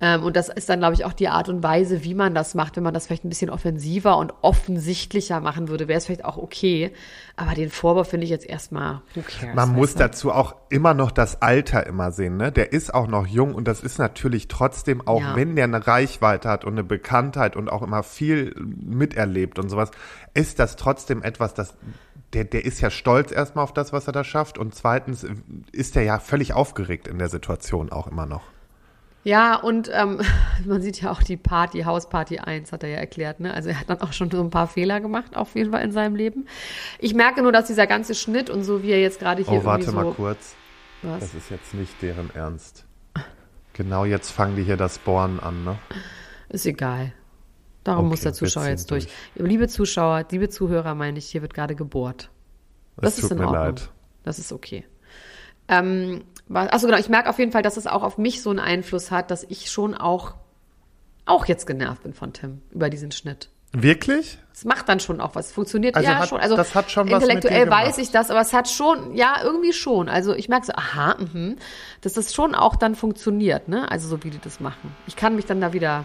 Ähm, 0.00 0.22
und 0.24 0.36
das 0.36 0.48
ist 0.48 0.68
dann, 0.68 0.80
glaube 0.80 0.94
ich, 0.94 1.04
auch 1.04 1.14
die 1.14 1.28
Art 1.28 1.48
und 1.48 1.62
Weise, 1.62 2.04
wie 2.04 2.14
man 2.14 2.34
das 2.34 2.54
macht. 2.54 2.76
Wenn 2.76 2.82
man 2.82 2.92
das 2.92 3.06
vielleicht 3.06 3.24
ein 3.24 3.30
bisschen 3.30 3.50
offensiver 3.50 4.18
und 4.18 4.34
offensichtlicher 4.42 5.40
machen 5.40 5.68
würde, 5.68 5.88
wäre 5.88 5.98
es 5.98 6.06
vielleicht 6.06 6.24
auch 6.24 6.36
okay. 6.36 6.92
Aber 7.36 7.54
den 7.54 7.70
Vorwurf 7.70 8.08
finde 8.08 8.24
ich 8.24 8.30
jetzt 8.30 8.46
erstmal, 8.46 9.00
who 9.14 9.22
cares? 9.22 9.54
Man 9.54 9.72
muss 9.72 9.94
du? 9.94 10.00
dazu 10.00 10.32
auch 10.32 10.54
immer 10.68 10.92
noch 10.94 11.10
das 11.10 11.40
Alter 11.40 11.86
immer 11.86 12.10
sehen, 12.10 12.36
ne? 12.36 12.52
Der 12.52 12.72
ist 12.72 12.92
auch 12.92 13.06
noch 13.06 13.26
jung 13.26 13.54
und 13.54 13.66
das 13.66 13.80
ist 13.80 13.98
natürlich 13.98 14.48
trotzdem, 14.48 15.06
auch 15.06 15.20
Ja. 15.20 15.36
wenn 15.36 15.56
der 15.56 15.64
eine 15.64 15.86
Reichweite 15.86 16.48
hat 16.48 16.64
und 16.64 16.74
eine 16.74 16.84
Bekanntheit 16.84 17.56
und 17.56 17.70
auch 17.70 17.82
immer 17.82 18.02
viel 18.02 18.54
miterlebt 18.56 19.58
und 19.58 19.68
sowas, 19.70 19.90
ist 20.34 20.58
das 20.58 20.76
trotzdem 20.76 21.22
etwas, 21.22 21.54
das 21.54 21.74
der, 22.32 22.44
der 22.44 22.64
ist 22.64 22.80
ja 22.80 22.90
stolz 22.90 23.30
erstmal 23.32 23.62
auf 23.62 23.72
das, 23.72 23.92
was 23.92 24.06
er 24.08 24.12
da 24.12 24.24
schafft 24.24 24.58
und 24.58 24.74
zweitens 24.74 25.26
ist 25.72 25.96
er 25.96 26.02
ja 26.02 26.18
völlig 26.18 26.52
aufgeregt 26.52 27.08
in 27.08 27.18
der 27.18 27.28
Situation 27.28 27.90
auch 27.90 28.08
immer 28.08 28.26
noch. 28.26 28.42
Ja, 29.26 29.56
und 29.56 29.90
ähm, 29.92 30.20
man 30.64 30.80
sieht 30.80 31.02
ja 31.02 31.10
auch 31.10 31.20
die 31.20 31.36
Party, 31.36 31.82
Hausparty 31.82 32.38
1, 32.38 32.70
hat 32.70 32.84
er 32.84 32.90
ja 32.90 32.98
erklärt. 32.98 33.40
Ne? 33.40 33.52
Also 33.52 33.70
er 33.70 33.80
hat 33.80 33.90
dann 33.90 34.00
auch 34.00 34.12
schon 34.12 34.30
so 34.30 34.40
ein 34.40 34.50
paar 34.50 34.68
Fehler 34.68 35.00
gemacht, 35.00 35.36
auf 35.36 35.56
jeden 35.56 35.72
Fall 35.72 35.82
in 35.82 35.90
seinem 35.90 36.14
Leben. 36.14 36.46
Ich 37.00 37.12
merke 37.12 37.42
nur, 37.42 37.50
dass 37.50 37.66
dieser 37.66 37.88
ganze 37.88 38.14
Schnitt 38.14 38.50
und 38.50 38.62
so, 38.62 38.84
wie 38.84 38.90
er 38.92 39.00
jetzt 39.00 39.18
gerade 39.18 39.42
hier 39.42 39.62
Oh, 39.62 39.64
warte 39.64 39.86
so... 39.86 39.92
mal 39.92 40.12
kurz. 40.12 40.54
Was? 41.02 41.18
Das 41.18 41.34
ist 41.34 41.50
jetzt 41.50 41.74
nicht 41.74 42.00
deren 42.02 42.32
Ernst. 42.36 42.86
Genau 43.72 44.04
jetzt 44.04 44.30
fangen 44.30 44.54
die 44.54 44.62
hier 44.62 44.76
das 44.76 44.98
Bohren 45.00 45.40
an, 45.40 45.64
ne? 45.64 45.76
Ist 46.48 46.64
egal. 46.64 47.12
Darum 47.82 48.04
Okay, 48.04 48.10
muss 48.10 48.20
der 48.20 48.32
Zuschauer 48.32 48.68
jetzt 48.68 48.92
durch. 48.92 49.08
Liebe 49.34 49.66
Zuschauer, 49.66 50.24
liebe 50.30 50.48
Zuhörer, 50.50 50.94
meine 50.94 51.18
ich, 51.18 51.26
hier 51.26 51.42
wird 51.42 51.52
gerade 51.52 51.74
gebohrt. 51.74 52.30
Das 52.96 53.14
ist 53.18 53.22
tut 53.22 53.32
in 53.32 53.38
mir 53.38 53.46
Ordnung. 53.46 53.64
leid. 53.64 53.90
Das 54.22 54.38
ist 54.38 54.52
okay. 54.52 54.84
Ähm, 55.66 56.22
was- 56.48 56.68
achso, 56.70 56.86
genau, 56.86 56.98
ich 56.98 57.08
merke 57.08 57.28
auf 57.28 57.38
jeden 57.38 57.52
Fall, 57.52 57.62
dass 57.62 57.76
es 57.76 57.86
auch 57.86 58.02
auf 58.02 58.18
mich 58.18 58.42
so 58.42 58.50
einen 58.50 58.58
Einfluss 58.58 59.10
hat, 59.10 59.30
dass 59.30 59.44
ich 59.44 59.70
schon 59.70 59.94
auch, 59.94 60.34
auch 61.24 61.46
jetzt 61.46 61.66
genervt 61.66 62.02
bin 62.02 62.14
von 62.14 62.32
Tim 62.32 62.62
über 62.70 62.88
diesen 62.90 63.10
Schnitt. 63.12 63.48
Wirklich? 63.72 64.38
Es 64.54 64.64
macht 64.64 64.88
dann 64.88 65.00
schon 65.00 65.20
auch 65.20 65.34
was. 65.34 65.46
Es 65.46 65.52
funktioniert 65.52 65.96
Also 65.96 66.08
ja 66.08 66.18
hat- 66.18 66.28
schon. 66.28 66.40
Also 66.40 66.56
das 66.56 66.74
hat 66.74 66.90
schon 66.90 67.08
intellektuell 67.08 67.68
weiß 67.68 67.98
ich 67.98 68.10
das, 68.10 68.30
aber 68.30 68.40
es 68.40 68.52
hat 68.54 68.68
schon, 68.70 69.14
ja, 69.14 69.34
irgendwie 69.42 69.72
schon. 69.74 70.08
Also 70.08 70.34
ich 70.34 70.48
merke 70.48 70.66
so, 70.66 70.72
aha, 70.72 71.16
mhm, 71.18 71.56
dass 72.00 72.14
das 72.14 72.32
schon 72.32 72.54
auch 72.54 72.76
dann 72.76 72.94
funktioniert, 72.94 73.68
ne? 73.68 73.90
Also 73.90 74.08
so 74.08 74.22
wie 74.24 74.30
die 74.30 74.38
das 74.38 74.60
machen. 74.60 74.94
Ich 75.06 75.16
kann 75.16 75.36
mich 75.36 75.44
dann 75.44 75.60
da 75.60 75.72
wieder 75.74 76.04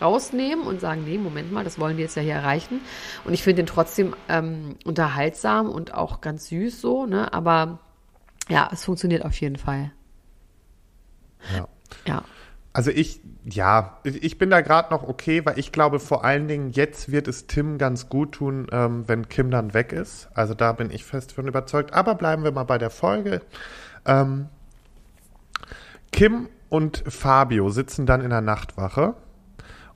rausnehmen 0.00 0.66
und 0.66 0.80
sagen, 0.80 1.04
nee, 1.04 1.16
Moment 1.16 1.52
mal, 1.52 1.62
das 1.62 1.78
wollen 1.78 1.96
die 1.96 2.02
jetzt 2.02 2.16
ja 2.16 2.22
hier 2.22 2.34
erreichen. 2.34 2.80
Und 3.24 3.34
ich 3.34 3.44
finde 3.44 3.62
den 3.62 3.66
trotzdem 3.66 4.16
ähm, 4.28 4.74
unterhaltsam 4.84 5.70
und 5.70 5.94
auch 5.94 6.22
ganz 6.22 6.46
süß 6.48 6.80
so, 6.80 7.06
ne? 7.06 7.32
Aber 7.32 7.78
ja, 8.48 8.68
es 8.72 8.84
funktioniert 8.84 9.24
auf 9.24 9.40
jeden 9.40 9.56
Fall. 9.56 9.92
Ja. 11.54 11.68
Ja. 12.06 12.24
Also 12.74 12.90
ich, 12.90 13.20
ja, 13.44 13.98
ich 14.04 14.38
bin 14.38 14.48
da 14.48 14.62
gerade 14.62 14.92
noch 14.94 15.02
okay, 15.02 15.44
weil 15.44 15.58
ich 15.58 15.72
glaube 15.72 16.00
vor 16.00 16.24
allen 16.24 16.48
Dingen, 16.48 16.70
jetzt 16.70 17.12
wird 17.12 17.28
es 17.28 17.46
Tim 17.46 17.76
ganz 17.76 18.08
gut 18.08 18.32
tun, 18.32 18.66
ähm, 18.72 19.06
wenn 19.06 19.28
Kim 19.28 19.50
dann 19.50 19.74
weg 19.74 19.92
ist. 19.92 20.28
Also 20.32 20.54
da 20.54 20.72
bin 20.72 20.90
ich 20.90 21.04
fest 21.04 21.32
von 21.32 21.46
überzeugt. 21.46 21.92
Aber 21.92 22.14
bleiben 22.14 22.44
wir 22.44 22.52
mal 22.52 22.64
bei 22.64 22.78
der 22.78 22.90
Folge. 22.90 23.42
Ähm, 24.06 24.48
Kim 26.12 26.48
und 26.70 27.04
Fabio 27.06 27.68
sitzen 27.68 28.06
dann 28.06 28.22
in 28.22 28.30
der 28.30 28.40
Nachtwache. 28.40 29.14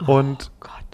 Und 0.07 0.50
Gott. 0.61 0.86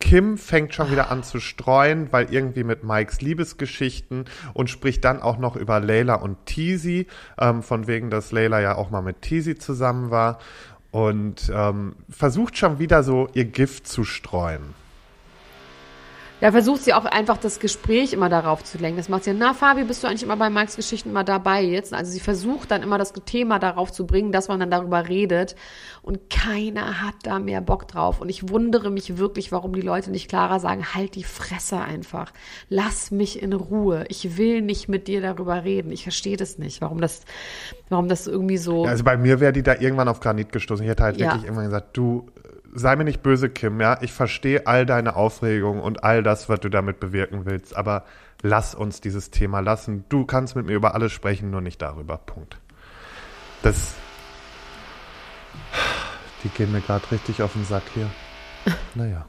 Kim 0.00 0.38
fängt 0.38 0.74
schon 0.74 0.90
wieder 0.90 1.10
an 1.10 1.22
zu 1.22 1.40
streuen, 1.40 2.12
weil 2.12 2.32
irgendwie 2.32 2.64
mit 2.64 2.84
Mikes 2.84 3.20
Liebesgeschichten 3.20 4.26
und 4.54 4.70
spricht 4.70 5.04
dann 5.04 5.20
auch 5.20 5.38
noch 5.38 5.56
über 5.56 5.80
Layla 5.80 6.14
und 6.14 6.46
Teasy, 6.46 7.06
ähm, 7.38 7.62
von 7.62 7.86
wegen, 7.86 8.10
dass 8.10 8.32
Layla 8.32 8.60
ja 8.60 8.76
auch 8.76 8.90
mal 8.90 9.02
mit 9.02 9.22
Teasy 9.22 9.56
zusammen 9.56 10.10
war 10.10 10.38
und 10.90 11.50
ähm, 11.54 11.96
versucht 12.08 12.56
schon 12.56 12.78
wieder 12.78 13.02
so 13.02 13.28
ihr 13.34 13.44
Gift 13.44 13.88
zu 13.88 14.04
streuen. 14.04 14.74
Da 16.40 16.52
versucht 16.52 16.82
sie 16.82 16.94
auch 16.94 17.04
einfach 17.04 17.36
das 17.36 17.58
Gespräch 17.58 18.12
immer 18.12 18.28
darauf 18.28 18.62
zu 18.62 18.78
lenken. 18.78 18.98
Das 18.98 19.08
macht 19.08 19.24
sie, 19.24 19.34
na 19.34 19.54
Fabi, 19.54 19.82
bist 19.84 20.02
du 20.04 20.06
eigentlich 20.06 20.22
immer 20.22 20.36
bei 20.36 20.50
Marks 20.50 20.76
Geschichten 20.76 21.10
immer 21.10 21.24
dabei 21.24 21.62
jetzt? 21.62 21.92
Also 21.92 22.12
sie 22.12 22.20
versucht 22.20 22.70
dann 22.70 22.82
immer 22.84 22.96
das 22.96 23.12
Thema 23.12 23.58
darauf 23.58 23.90
zu 23.90 24.06
bringen, 24.06 24.30
dass 24.30 24.46
man 24.46 24.60
dann 24.60 24.70
darüber 24.70 25.08
redet. 25.08 25.56
Und 26.02 26.30
keiner 26.30 27.02
hat 27.02 27.16
da 27.24 27.40
mehr 27.40 27.60
Bock 27.60 27.88
drauf. 27.88 28.20
Und 28.20 28.28
ich 28.28 28.48
wundere 28.48 28.90
mich 28.90 29.18
wirklich, 29.18 29.50
warum 29.50 29.72
die 29.74 29.80
Leute 29.80 30.10
nicht 30.12 30.28
klarer 30.28 30.60
sagen, 30.60 30.94
halt 30.94 31.16
die 31.16 31.24
Fresse 31.24 31.80
einfach. 31.80 32.32
Lass 32.68 33.10
mich 33.10 33.42
in 33.42 33.52
Ruhe. 33.52 34.04
Ich 34.08 34.36
will 34.36 34.62
nicht 34.62 34.88
mit 34.88 35.08
dir 35.08 35.20
darüber 35.20 35.64
reden. 35.64 35.90
Ich 35.90 36.04
verstehe 36.04 36.36
das 36.36 36.56
nicht, 36.56 36.80
warum 36.80 37.00
das, 37.00 37.22
warum 37.88 38.08
das 38.08 38.28
irgendwie 38.28 38.58
so. 38.58 38.84
Also 38.84 39.02
bei 39.02 39.16
mir 39.16 39.40
wäre 39.40 39.52
die 39.52 39.64
da 39.64 39.74
irgendwann 39.74 40.08
auf 40.08 40.20
Granit 40.20 40.52
gestoßen. 40.52 40.84
Ich 40.84 40.90
hätte 40.90 41.02
halt 41.02 41.16
Ja. 41.18 41.26
wirklich 41.26 41.44
irgendwann 41.44 41.66
gesagt, 41.66 41.96
du 41.96 42.26
sei 42.74 42.96
mir 42.96 43.04
nicht 43.04 43.22
böse, 43.22 43.48
Kim, 43.48 43.80
ja. 43.80 43.98
Ich 44.00 44.12
verstehe 44.12 44.66
all 44.66 44.86
deine 44.86 45.16
Aufregung 45.16 45.80
und 45.80 46.04
all 46.04 46.22
das, 46.22 46.48
was 46.48 46.60
du 46.60 46.68
damit 46.68 47.00
bewirken 47.00 47.44
willst, 47.44 47.76
aber 47.76 48.04
lass 48.42 48.74
uns 48.74 49.00
dieses 49.00 49.30
Thema 49.30 49.60
lassen. 49.60 50.04
Du 50.08 50.24
kannst 50.24 50.56
mit 50.56 50.66
mir 50.66 50.74
über 50.74 50.94
alles 50.94 51.12
sprechen, 51.12 51.50
nur 51.50 51.60
nicht 51.60 51.82
darüber. 51.82 52.16
Punkt. 52.18 52.58
Das. 53.62 53.94
Die 56.44 56.48
gehen 56.50 56.70
mir 56.72 56.80
gerade 56.80 57.10
richtig 57.10 57.42
auf 57.42 57.52
den 57.52 57.64
Sack 57.64 57.84
hier. 57.94 58.10
Naja. 58.94 59.24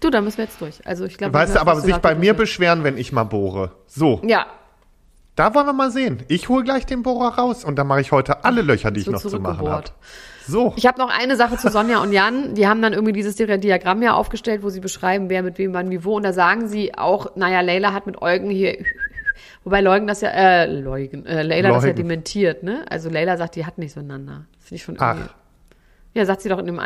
Du, 0.00 0.10
da 0.10 0.20
müssen 0.20 0.38
wir 0.38 0.44
jetzt 0.44 0.60
durch. 0.60 0.84
Also 0.86 1.04
ich 1.04 1.18
glaube, 1.18 1.34
Weißt 1.34 1.54
du, 1.54 1.60
aber 1.60 1.80
sich 1.80 1.96
bei 1.98 2.14
mir 2.14 2.34
beschweren, 2.34 2.82
wenn 2.82 2.96
ich 2.96 3.12
mal 3.12 3.24
bohre. 3.24 3.72
So, 3.86 4.20
Ja, 4.24 4.46
da 5.36 5.54
wollen 5.54 5.66
wir 5.66 5.72
mal 5.72 5.90
sehen. 5.90 6.22
Ich 6.28 6.48
hole 6.48 6.62
gleich 6.64 6.86
den 6.86 7.02
Bohrer 7.02 7.36
raus 7.38 7.64
und 7.64 7.76
dann 7.76 7.86
mache 7.86 8.00
ich 8.00 8.12
heute 8.12 8.44
alle 8.44 8.62
Löcher, 8.62 8.90
die 8.90 9.00
es 9.00 9.06
ich 9.06 9.12
noch 9.12 9.20
zu 9.20 9.40
machen 9.40 9.68
habe. 9.68 9.84
So. 10.46 10.74
Ich 10.76 10.86
habe 10.86 10.98
noch 10.98 11.08
eine 11.10 11.36
Sache 11.36 11.56
zu 11.56 11.70
Sonja 11.70 11.98
und 12.02 12.12
Jan. 12.12 12.54
Die 12.54 12.68
haben 12.68 12.82
dann 12.82 12.92
irgendwie 12.92 13.12
dieses 13.14 13.34
Diagramm 13.36 14.02
ja 14.02 14.12
aufgestellt, 14.12 14.62
wo 14.62 14.68
sie 14.68 14.80
beschreiben, 14.80 15.30
wer 15.30 15.42
mit 15.42 15.58
wem, 15.58 15.72
wann, 15.72 15.90
wie, 15.90 16.04
wo. 16.04 16.16
Und 16.16 16.22
da 16.22 16.32
sagen 16.32 16.68
sie 16.68 16.94
auch, 16.96 17.34
naja, 17.34 17.62
Leila 17.62 17.92
hat 17.92 18.06
mit 18.06 18.20
Eugen 18.20 18.50
hier, 18.50 18.76
wobei 19.64 19.80
Leugen 19.80 20.06
das 20.06 20.20
ja, 20.20 20.28
äh, 20.30 20.66
Leugen, 20.66 21.24
äh, 21.26 21.42
Leila 21.42 21.70
das 21.70 21.82
ja 21.82 21.88
Leugen. 21.88 21.96
dementiert, 21.96 22.62
ne? 22.62 22.84
Also 22.90 23.08
Leila 23.08 23.36
sagt, 23.38 23.56
die 23.56 23.64
hatten 23.66 23.80
nicht 23.80 23.94
so 23.94 24.00
einander. 24.00 24.44
Das 24.58 24.68
finde 24.68 24.76
ich 24.76 24.82
schon 24.82 24.96
irgendwie. 24.96 25.24
Ach. 25.30 25.34
Ja, 26.12 26.26
sagt 26.26 26.42
sie 26.42 26.48
doch 26.48 26.58
in 26.60 26.66
dem. 26.66 26.80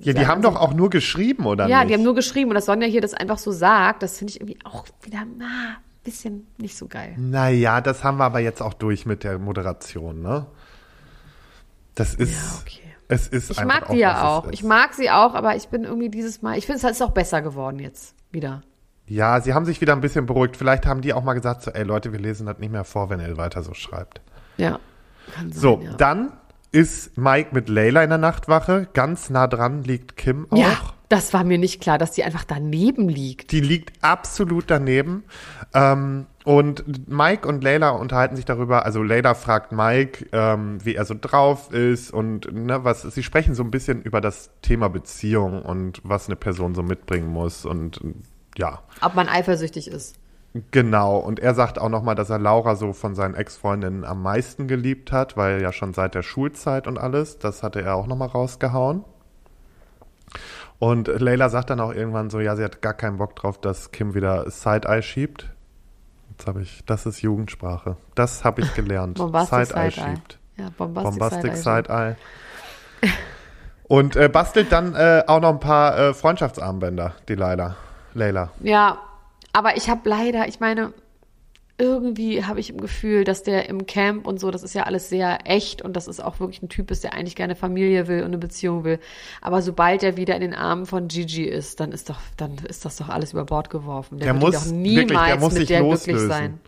Ja, 0.00 0.12
die 0.14 0.26
haben 0.26 0.40
doch 0.40 0.56
auch 0.56 0.72
nur 0.72 0.88
geschrieben, 0.88 1.44
oder 1.44 1.66
Ja, 1.66 1.80
nicht? 1.80 1.90
die 1.90 1.94
haben 1.94 2.02
nur 2.02 2.14
geschrieben 2.14 2.48
und 2.50 2.54
dass 2.54 2.64
Sonja 2.64 2.86
hier 2.86 3.02
das 3.02 3.12
einfach 3.12 3.36
so 3.36 3.50
sagt, 3.50 4.02
das 4.02 4.16
finde 4.18 4.30
ich 4.30 4.40
irgendwie 4.40 4.58
auch 4.64 4.86
wieder, 5.02 5.18
na, 5.36 5.76
bisschen 6.02 6.46
nicht 6.58 6.76
so 6.76 6.88
geil. 6.88 7.14
Naja, 7.16 7.80
das 7.80 8.04
haben 8.04 8.18
wir 8.18 8.24
aber 8.24 8.40
jetzt 8.40 8.62
auch 8.62 8.74
durch 8.74 9.06
mit 9.06 9.24
der 9.24 9.38
Moderation, 9.38 10.22
ne? 10.22 10.46
Das 11.94 12.14
ist. 12.14 12.32
Ja, 12.32 12.60
okay. 12.60 12.80
Es 13.08 13.26
ist 13.26 13.50
Ich 13.50 13.64
mag 13.64 13.88
die 13.88 13.98
ja 13.98 14.28
auch. 14.28 14.48
Ich 14.52 14.62
mag 14.62 14.94
sie 14.94 15.10
auch, 15.10 15.34
aber 15.34 15.56
ich 15.56 15.68
bin 15.68 15.82
irgendwie 15.84 16.10
dieses 16.10 16.42
Mal, 16.42 16.56
ich 16.56 16.66
finde 16.66 16.86
es 16.86 16.90
ist 16.90 17.02
auch 17.02 17.10
besser 17.10 17.42
geworden 17.42 17.80
jetzt 17.80 18.14
wieder. 18.30 18.62
Ja, 19.06 19.40
sie 19.40 19.52
haben 19.52 19.64
sich 19.64 19.80
wieder 19.80 19.94
ein 19.94 20.00
bisschen 20.00 20.26
beruhigt. 20.26 20.56
Vielleicht 20.56 20.86
haben 20.86 21.00
die 21.00 21.12
auch 21.12 21.24
mal 21.24 21.34
gesagt, 21.34 21.62
so, 21.62 21.72
ey 21.72 21.82
Leute, 21.82 22.12
wir 22.12 22.20
lesen 22.20 22.46
das 22.46 22.58
nicht 22.58 22.70
mehr 22.70 22.84
vor, 22.84 23.10
wenn 23.10 23.18
er 23.18 23.36
weiter 23.36 23.64
so 23.64 23.74
schreibt. 23.74 24.20
Ja. 24.56 24.78
Sein, 25.34 25.52
So, 25.52 25.80
ja. 25.82 25.94
dann 25.94 26.32
ist 26.70 27.18
Mike 27.18 27.50
mit 27.52 27.68
Layla 27.68 28.04
in 28.04 28.10
der 28.10 28.18
Nachtwache. 28.18 28.88
Ganz 28.92 29.28
nah 29.28 29.48
dran 29.48 29.82
liegt 29.82 30.16
Kim 30.16 30.46
auch. 30.50 30.56
Ja, 30.56 30.76
das 31.10 31.34
war 31.34 31.42
mir 31.42 31.58
nicht 31.58 31.82
klar, 31.82 31.98
dass 31.98 32.12
die 32.12 32.22
einfach 32.22 32.44
daneben 32.44 33.08
liegt. 33.08 33.50
Die 33.50 33.60
liegt 33.60 34.02
absolut 34.02 34.70
daneben. 34.70 35.24
Ähm, 35.74 36.26
und 36.44 37.08
Mike 37.08 37.46
und 37.48 37.64
Layla 37.64 37.90
unterhalten 37.90 38.36
sich 38.36 38.44
darüber. 38.44 38.86
Also 38.86 39.02
Layla 39.02 39.34
fragt 39.34 39.72
Mike, 39.72 40.26
ähm, 40.32 40.78
wie 40.84 40.94
er 40.94 41.04
so 41.04 41.16
drauf 41.20 41.72
ist 41.72 42.12
und 42.12 42.52
ne, 42.52 42.84
was. 42.84 43.02
Sie 43.02 43.24
sprechen 43.24 43.56
so 43.56 43.64
ein 43.64 43.72
bisschen 43.72 44.02
über 44.02 44.20
das 44.20 44.50
Thema 44.62 44.88
Beziehung 44.88 45.62
und 45.62 46.00
was 46.04 46.28
eine 46.28 46.36
Person 46.36 46.76
so 46.76 46.84
mitbringen 46.84 47.28
muss 47.28 47.66
und 47.66 48.00
ja, 48.56 48.80
Ob 49.00 49.16
man 49.16 49.28
eifersüchtig 49.28 49.88
ist. 49.88 50.14
genau. 50.70 51.18
Und 51.18 51.40
er 51.40 51.54
sagt 51.54 51.80
auch 51.80 51.88
noch 51.88 52.04
mal, 52.04 52.14
dass 52.14 52.30
er 52.30 52.38
Laura 52.38 52.76
so 52.76 52.92
von 52.92 53.16
seinen 53.16 53.34
Ex-Freundinnen 53.34 54.04
am 54.04 54.22
meisten 54.22 54.68
geliebt 54.68 55.10
hat, 55.10 55.36
weil 55.36 55.60
ja 55.60 55.72
schon 55.72 55.92
seit 55.92 56.14
der 56.14 56.22
Schulzeit 56.22 56.86
und 56.86 56.98
alles. 56.98 57.40
Das 57.40 57.64
hatte 57.64 57.82
er 57.82 57.96
auch 57.96 58.06
noch 58.06 58.16
mal 58.16 58.26
rausgehauen. 58.26 59.04
Und 60.80 61.08
Layla 61.08 61.50
sagt 61.50 61.68
dann 61.68 61.78
auch 61.78 61.92
irgendwann 61.92 62.30
so, 62.30 62.40
ja, 62.40 62.56
sie 62.56 62.64
hat 62.64 62.80
gar 62.80 62.94
keinen 62.94 63.18
Bock 63.18 63.36
drauf, 63.36 63.60
dass 63.60 63.92
Kim 63.92 64.14
wieder 64.14 64.50
Side-Eye 64.50 65.02
schiebt. 65.02 65.50
Jetzt 66.30 66.46
habe 66.46 66.62
ich, 66.62 66.82
das 66.86 67.04
ist 67.04 67.20
Jugendsprache. 67.20 67.98
Das 68.14 68.44
habe 68.44 68.62
ich 68.62 68.74
gelernt. 68.74 69.18
Side-Eye 69.18 69.66
Side-Eye. 69.66 69.90
schiebt. 69.90 70.38
Ja, 70.56 70.70
Bombastic, 70.76 71.20
Bombastic 71.20 71.56
Side-Eye. 71.56 72.16
Side-Eye. 73.02 73.12
Und 73.88 74.16
äh, 74.16 74.30
bastelt 74.30 74.72
dann 74.72 74.94
äh, 74.94 75.22
auch 75.26 75.40
noch 75.40 75.50
ein 75.50 75.60
paar 75.60 75.98
äh, 75.98 76.14
Freundschaftsarmbänder, 76.14 77.12
die 77.28 77.34
Layla. 77.34 77.76
Layla. 78.14 78.50
Ja, 78.60 78.98
aber 79.52 79.76
ich 79.76 79.90
habe 79.90 80.08
leider, 80.08 80.48
ich 80.48 80.60
meine, 80.60 80.94
irgendwie 81.80 82.44
habe 82.44 82.60
ich 82.60 82.70
im 82.70 82.80
Gefühl, 82.80 83.24
dass 83.24 83.42
der 83.42 83.68
im 83.68 83.86
Camp 83.86 84.26
und 84.26 84.38
so, 84.38 84.50
das 84.50 84.62
ist 84.62 84.74
ja 84.74 84.82
alles 84.84 85.08
sehr 85.08 85.38
echt 85.46 85.82
und 85.82 85.94
das 85.96 86.06
ist 86.06 86.22
auch 86.22 86.38
wirklich 86.38 86.62
ein 86.62 86.68
Typ 86.68 86.90
ist, 86.90 87.02
der 87.02 87.14
eigentlich 87.14 87.34
gerne 87.36 87.56
Familie 87.56 88.06
will 88.06 88.20
und 88.20 88.26
eine 88.26 88.38
Beziehung 88.38 88.84
will. 88.84 88.98
Aber 89.40 89.62
sobald 89.62 90.02
er 90.02 90.16
wieder 90.16 90.34
in 90.34 90.42
den 90.42 90.54
Armen 90.54 90.86
von 90.86 91.08
Gigi 91.08 91.44
ist, 91.44 91.80
dann 91.80 91.92
ist 91.92 92.10
doch, 92.10 92.18
dann 92.36 92.56
ist 92.68 92.84
das 92.84 92.96
doch 92.98 93.08
alles 93.08 93.32
über 93.32 93.44
Bord 93.44 93.70
geworfen. 93.70 94.18
Der, 94.18 94.26
Der 94.32 94.34
wird 94.34 94.52
muss- 94.52 94.54
doch 94.64 94.66
wirklich, 94.70 95.06
niemals 95.08 95.26
der 95.28 95.40
muss 95.40 95.52
mit 95.52 95.58
sich 95.60 95.68
der 95.68 95.80
loslösen. 95.80 96.04
glücklich 96.04 96.28
sein. 96.28 96.60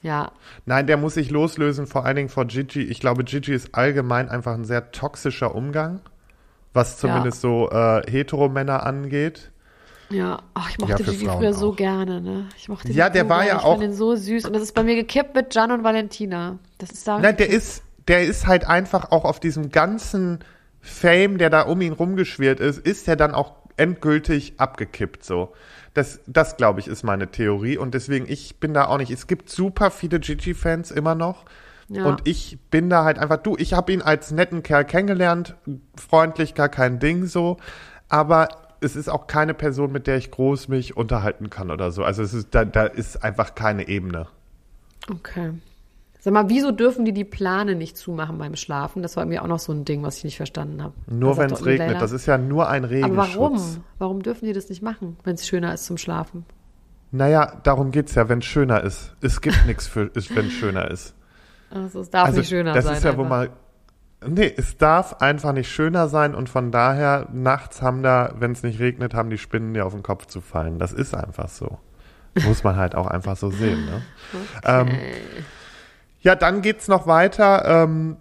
Ja, 0.00 0.30
Nein, 0.64 0.86
der 0.86 0.96
muss 0.96 1.14
sich 1.14 1.30
loslösen, 1.30 1.88
vor 1.88 2.06
allen 2.06 2.14
Dingen 2.14 2.28
vor 2.28 2.44
Gigi. 2.44 2.82
Ich 2.82 3.00
glaube, 3.00 3.24
Gigi 3.24 3.52
ist 3.52 3.74
allgemein 3.74 4.28
einfach 4.28 4.54
ein 4.54 4.64
sehr 4.64 4.92
toxischer 4.92 5.54
Umgang, 5.56 6.00
was 6.72 6.98
zumindest 6.98 7.40
so 7.40 7.68
äh, 7.70 8.02
Heteromänner 8.08 8.86
angeht. 8.86 9.50
Ja. 10.10 10.40
Ach, 10.54 10.70
ich 10.70 10.78
mochte 10.78 11.02
Ja, 11.02 11.10
Gigi 11.10 11.26
Frauen 11.26 11.38
früher 11.38 11.52
so 11.54 11.70
auch. 11.72 11.76
gerne, 11.76 12.20
ne? 12.20 12.48
Ich 12.56 12.68
mochte 12.68 12.92
Ja, 12.92 13.08
den 13.08 13.14
der 13.14 13.22
so 13.24 13.28
war 13.30 13.38
gerne. 13.38 13.50
ja 13.50 13.56
ich 13.58 13.64
auch- 13.64 13.70
fand 13.72 13.82
den 13.82 13.92
so 13.94 14.14
süß 14.16 14.44
und 14.46 14.52
das 14.54 14.62
ist 14.62 14.74
bei 14.74 14.82
mir 14.82 14.94
gekippt 14.94 15.34
mit 15.34 15.50
Gian 15.50 15.70
und 15.72 15.84
Valentina. 15.84 16.58
Das 16.78 16.90
ist 16.90 17.06
da. 17.06 17.18
Nein, 17.18 17.36
der 17.36 17.48
ist, 17.50 17.82
der 18.08 18.24
ist 18.24 18.46
halt 18.46 18.66
einfach 18.68 19.10
auch 19.10 19.24
auf 19.24 19.40
diesem 19.40 19.70
ganzen 19.70 20.38
Fame, 20.80 21.38
der 21.38 21.50
da 21.50 21.62
um 21.62 21.80
ihn 21.80 21.92
rumgeschwirrt 21.92 22.60
ist, 22.60 22.78
ist 22.78 23.06
er 23.08 23.16
dann 23.16 23.34
auch 23.34 23.54
endgültig 23.76 24.54
abgekippt 24.58 25.24
so. 25.24 25.52
Das, 25.94 26.20
das 26.26 26.56
glaube 26.56 26.80
ich, 26.80 26.86
ist 26.88 27.02
meine 27.02 27.30
Theorie 27.30 27.76
und 27.78 27.94
deswegen, 27.94 28.26
ich 28.28 28.60
bin 28.60 28.74
da 28.74 28.86
auch 28.86 28.98
nicht. 28.98 29.10
Es 29.10 29.26
gibt 29.26 29.50
super 29.50 29.90
viele 29.90 30.20
Gigi-Fans 30.20 30.90
immer 30.90 31.14
noch. 31.14 31.44
Ja. 31.88 32.04
Und 32.04 32.20
ich 32.28 32.58
bin 32.70 32.90
da 32.90 33.04
halt 33.04 33.18
einfach, 33.18 33.38
du, 33.38 33.56
ich 33.58 33.72
habe 33.72 33.92
ihn 33.92 34.02
als 34.02 34.30
netten 34.30 34.62
Kerl 34.62 34.84
kennengelernt, 34.84 35.54
freundlich, 35.96 36.54
gar 36.54 36.68
kein 36.68 36.98
Ding 36.98 37.24
so, 37.26 37.56
aber 38.10 38.48
es 38.80 38.96
ist 38.96 39.08
auch 39.08 39.26
keine 39.26 39.54
Person, 39.54 39.92
mit 39.92 40.06
der 40.06 40.16
ich 40.16 40.30
groß 40.30 40.68
mich 40.68 40.96
unterhalten 40.96 41.50
kann 41.50 41.70
oder 41.70 41.90
so. 41.90 42.04
Also 42.04 42.22
es 42.22 42.34
ist, 42.34 42.48
da, 42.54 42.64
da 42.64 42.84
ist 42.84 43.22
einfach 43.24 43.54
keine 43.54 43.88
Ebene. 43.88 44.26
Okay. 45.10 45.52
Sag 46.20 46.32
mal, 46.34 46.48
wieso 46.48 46.72
dürfen 46.72 47.04
die 47.04 47.12
die 47.12 47.24
Plane 47.24 47.74
nicht 47.76 47.96
zumachen 47.96 48.38
beim 48.38 48.56
Schlafen? 48.56 49.02
Das 49.02 49.16
war 49.16 49.22
irgendwie 49.22 49.38
auch 49.38 49.46
noch 49.46 49.60
so 49.60 49.72
ein 49.72 49.84
Ding, 49.84 50.02
was 50.02 50.18
ich 50.18 50.24
nicht 50.24 50.36
verstanden 50.36 50.82
habe. 50.82 50.92
Nur 51.06 51.36
wenn 51.38 51.50
es 51.50 51.64
regnet. 51.64 51.90
Leila- 51.90 52.00
Das 52.00 52.10
ist 52.12 52.26
ja 52.26 52.36
nur 52.38 52.68
ein 52.68 52.84
Aber 52.84 52.90
Regenschutz. 52.92 53.16
warum? 53.34 53.84
Warum 53.98 54.22
dürfen 54.22 54.46
die 54.46 54.52
das 54.52 54.68
nicht 54.68 54.82
machen, 54.82 55.16
wenn 55.24 55.34
es 55.34 55.46
schöner 55.46 55.72
ist 55.74 55.86
zum 55.86 55.96
Schlafen? 55.96 56.44
Naja, 57.12 57.60
darum 57.62 57.90
geht's 57.92 58.14
ja, 58.16 58.28
wenn 58.28 58.40
es 58.40 58.44
schöner 58.44 58.82
ist. 58.82 59.14
Es 59.22 59.40
gibt 59.40 59.64
nichts 59.66 59.86
für, 59.86 60.10
wenn 60.14 60.46
es 60.46 60.52
schöner 60.52 60.90
ist. 60.90 61.14
Also 61.70 62.00
es 62.00 62.10
darf 62.10 62.26
also 62.26 62.40
nicht 62.40 62.48
schöner 62.48 62.72
das 62.74 62.84
sein. 62.84 62.96
ist 62.96 63.04
ja, 63.04 63.16
wo 63.16 63.22
einfach. 63.22 63.38
man. 63.38 63.48
Nee, 64.26 64.52
es 64.56 64.76
darf 64.76 65.20
einfach 65.20 65.52
nicht 65.52 65.70
schöner 65.70 66.08
sein 66.08 66.34
und 66.34 66.48
von 66.48 66.72
daher 66.72 67.28
nachts 67.32 67.82
haben 67.82 68.02
da, 68.02 68.34
wenn 68.38 68.52
es 68.52 68.64
nicht 68.64 68.80
regnet, 68.80 69.14
haben 69.14 69.30
die 69.30 69.38
Spinnen 69.38 69.74
dir 69.74 69.86
auf 69.86 69.92
den 69.92 70.02
Kopf 70.02 70.26
zu 70.26 70.40
fallen. 70.40 70.78
Das 70.78 70.92
ist 70.92 71.14
einfach 71.14 71.48
so. 71.48 71.78
Muss 72.44 72.64
man 72.64 72.76
halt 72.76 72.94
auch 72.94 73.06
einfach 73.06 73.36
so 73.36 73.50
sehen. 73.50 73.84
Ne? 73.86 74.02
Ähm, 74.64 74.88
ja, 76.20 76.34
dann 76.34 76.62
geht's 76.62 76.88
noch 76.88 77.06
weiter. 77.06 77.64
Ähm, 77.64 78.16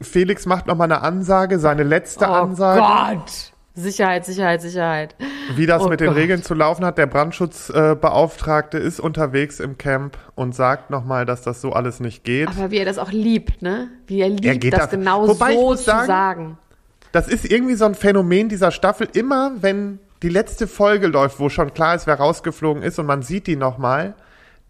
Felix 0.00 0.46
macht 0.46 0.66
noch 0.66 0.76
mal 0.76 0.84
eine 0.84 1.02
Ansage, 1.02 1.58
seine 1.58 1.82
letzte 1.82 2.26
oh 2.26 2.32
Ansage. 2.32 2.80
Gott! 2.80 3.53
Sicherheit, 3.74 4.24
Sicherheit, 4.24 4.62
Sicherheit. 4.62 5.16
wie 5.56 5.66
das 5.66 5.82
Oh 5.82 5.88
mit 5.88 6.00
den 6.00 6.08
Gott. 6.08 6.16
Regeln 6.16 6.42
zu 6.44 6.54
laufen 6.54 6.84
hat. 6.84 6.96
Der 6.96 7.06
Brandschutzbeauftragte 7.06 7.96
Beauftragte 7.96 8.78
ist 8.78 9.00
unterwegs 9.00 9.58
im 9.60 9.78
Camp 9.78 10.16
und 10.36 10.54
sagt 10.54 10.90
nochmal, 10.90 11.26
dass 11.26 11.42
das 11.42 11.60
so 11.60 11.72
alles 11.72 11.98
nicht 12.00 12.22
geht. 12.24 12.48
Aber 12.48 12.70
wie 12.70 12.78
er 12.78 12.84
das 12.84 12.98
auch 12.98 13.10
liebt, 13.10 13.62
ne? 13.62 13.88
Wie 14.06 14.20
er 14.20 14.28
liebt, 14.28 14.60
geht 14.60 14.72
das 14.72 14.82
das- 14.82 14.90
genau 14.90 15.26
Wobei 15.26 15.54
so 15.54 15.74
zu 15.74 15.82
sagen- 15.84 16.06
sagen. 16.06 16.58
Das 17.12 17.28
ist 17.28 17.44
irgendwie 17.50 17.74
so 17.74 17.84
ein 17.84 17.94
Phänomen 17.94 18.48
dieser 18.48 18.70
Staffel. 18.70 19.08
Immer 19.12 19.52
wenn 19.60 19.98
die 20.22 20.28
letzte 20.28 20.66
Folge 20.66 21.06
läuft, 21.08 21.38
wo 21.40 21.48
schon 21.48 21.74
klar 21.74 21.94
ist, 21.94 22.06
wer 22.06 22.14
rausgeflogen 22.16 22.82
ist 22.82 22.98
und 22.98 23.06
man 23.06 23.22
sieht 23.22 23.46
die 23.46 23.56
nochmal, 23.56 24.14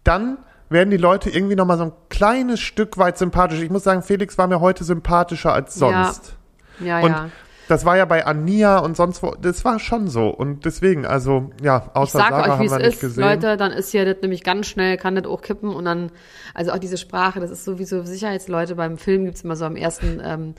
dann 0.03 0.37
werden 0.69 0.89
die 0.89 0.97
Leute 0.97 1.29
irgendwie 1.29 1.55
nochmal 1.55 1.77
so 1.77 1.85
ein 1.85 1.91
kleines 2.09 2.59
Stück 2.59 2.97
weit 2.97 3.17
sympathisch. 3.17 3.61
Ich 3.61 3.69
muss 3.69 3.83
sagen, 3.83 4.01
Felix 4.01 4.37
war 4.37 4.47
mir 4.47 4.59
heute 4.59 4.83
sympathischer 4.83 5.53
als 5.53 5.75
sonst. 5.75 6.35
Ja, 6.79 6.99
Und 7.01 7.11
ja. 7.11 7.29
Das 7.67 7.85
war 7.85 7.97
ja 7.97 8.05
bei 8.05 8.25
Ania 8.25 8.79
und 8.79 8.95
sonst 8.95 9.23
wo, 9.23 9.35
das 9.39 9.65
war 9.65 9.79
schon 9.79 10.07
so. 10.07 10.29
Und 10.29 10.65
deswegen, 10.65 11.05
also, 11.05 11.51
ja, 11.61 11.83
Ich 11.87 11.95
außer 11.95 12.17
sag 12.19 12.29
Sarah 12.29 12.41
euch, 12.41 12.45
wie 12.45 12.51
haben 12.51 12.65
es 12.65 12.71
wir 12.71 12.77
nicht 12.77 12.87
ist, 12.87 12.99
gesehen. 12.99 13.23
Leute, 13.23 13.57
dann 13.57 13.71
ist 13.71 13.91
hier 13.91 14.05
das 14.05 14.21
nämlich 14.21 14.43
ganz 14.43 14.67
schnell, 14.67 14.97
kann 14.97 15.15
das 15.15 15.25
auch 15.25 15.41
kippen 15.41 15.69
und 15.69 15.85
dann, 15.85 16.11
also 16.53 16.71
auch 16.71 16.79
diese 16.79 16.97
Sprache, 16.97 17.39
das 17.39 17.51
ist 17.51 17.65
sowieso 17.65 18.03
Sicherheitsleute, 18.03 18.75
beim 18.75 18.97
Film 18.97 19.25
gibt's 19.25 19.41
immer 19.41 19.55
so 19.55 19.65
am 19.65 19.75
ersten, 19.75 20.21
ähm, 20.23 20.55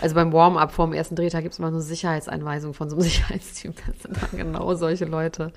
also 0.00 0.14
beim 0.14 0.32
Warm-up 0.32 0.72
vor 0.72 0.86
dem 0.86 0.94
ersten 0.94 1.14
Drehtag 1.14 1.42
gibt's 1.42 1.58
immer 1.58 1.70
so 1.70 1.76
eine 1.76 1.82
Sicherheitseinweisung 1.82 2.74
von 2.74 2.88
so 2.88 2.96
einem 2.96 3.02
Sicherheitsteam. 3.08 3.74
Das 3.86 4.02
sind 4.02 4.16
dann 4.20 4.38
genau 4.38 4.74
solche 4.74 5.04
Leute. 5.04 5.52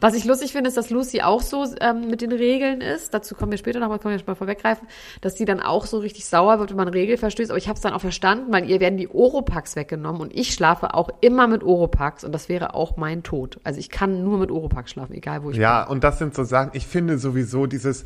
Was 0.00 0.14
ich 0.14 0.24
lustig 0.24 0.52
finde, 0.52 0.68
ist, 0.68 0.76
dass 0.76 0.90
Lucy 0.90 1.22
auch 1.22 1.42
so 1.42 1.66
ähm, 1.80 2.08
mit 2.08 2.20
den 2.20 2.32
Regeln 2.32 2.80
ist. 2.80 3.14
Dazu 3.14 3.34
kommen 3.34 3.50
wir 3.50 3.58
später 3.58 3.80
noch, 3.80 3.86
aber 3.86 3.98
können 3.98 4.12
wir 4.12 4.18
jetzt 4.18 4.26
mal 4.26 4.34
vorweggreifen, 4.34 4.86
dass 5.20 5.36
sie 5.36 5.44
dann 5.44 5.60
auch 5.60 5.86
so 5.86 5.98
richtig 5.98 6.26
sauer 6.26 6.58
wird, 6.58 6.70
wenn 6.70 6.76
man 6.76 6.88
Regel 6.88 7.16
verstößt. 7.16 7.50
Aber 7.50 7.58
ich 7.58 7.68
habe 7.68 7.76
es 7.76 7.82
dann 7.82 7.92
auch 7.92 8.00
verstanden, 8.00 8.52
weil 8.52 8.68
ihr 8.68 8.80
werden 8.80 8.98
die 8.98 9.08
Oropax 9.08 9.76
weggenommen 9.76 10.20
und 10.20 10.34
ich 10.34 10.52
schlafe 10.54 10.94
auch 10.94 11.08
immer 11.20 11.46
mit 11.46 11.62
Oropax 11.62 12.24
und 12.24 12.32
das 12.32 12.48
wäre 12.48 12.74
auch 12.74 12.96
mein 12.96 13.22
Tod. 13.22 13.60
Also 13.64 13.78
ich 13.80 13.90
kann 13.90 14.24
nur 14.24 14.38
mit 14.38 14.50
Oropax 14.50 14.90
schlafen, 14.90 15.14
egal 15.14 15.42
wo 15.42 15.50
ich 15.50 15.56
Ja, 15.56 15.84
und 15.84 16.04
das 16.04 16.18
sind 16.18 16.34
so 16.34 16.44
Sachen, 16.44 16.70
ich 16.74 16.86
finde 16.86 17.18
sowieso 17.18 17.66
dieses, 17.66 18.04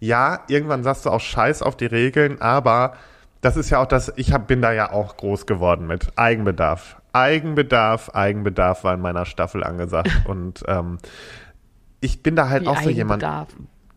ja, 0.00 0.40
irgendwann 0.48 0.82
sagst 0.82 1.06
du 1.06 1.10
auch 1.10 1.20
Scheiß 1.20 1.62
auf 1.62 1.76
die 1.76 1.86
Regeln, 1.86 2.40
aber 2.40 2.94
das 3.42 3.56
ist 3.56 3.70
ja 3.70 3.80
auch 3.80 3.86
das, 3.86 4.12
ich 4.16 4.32
hab, 4.32 4.46
bin 4.46 4.62
da 4.62 4.72
ja 4.72 4.92
auch 4.92 5.16
groß 5.16 5.46
geworden 5.46 5.86
mit 5.86 6.16
Eigenbedarf. 6.16 7.02
Eigenbedarf, 7.12 8.10
Eigenbedarf 8.14 8.84
war 8.84 8.94
in 8.94 9.00
meiner 9.00 9.26
Staffel 9.26 9.64
angesagt 9.64 10.10
und 10.26 10.62
ähm, 10.68 10.98
ich 12.00 12.22
bin 12.22 12.36
da 12.36 12.48
halt 12.48 12.62
Wie 12.62 12.68
auch 12.68 12.80
so 12.80 12.88
jemand, 12.88 13.24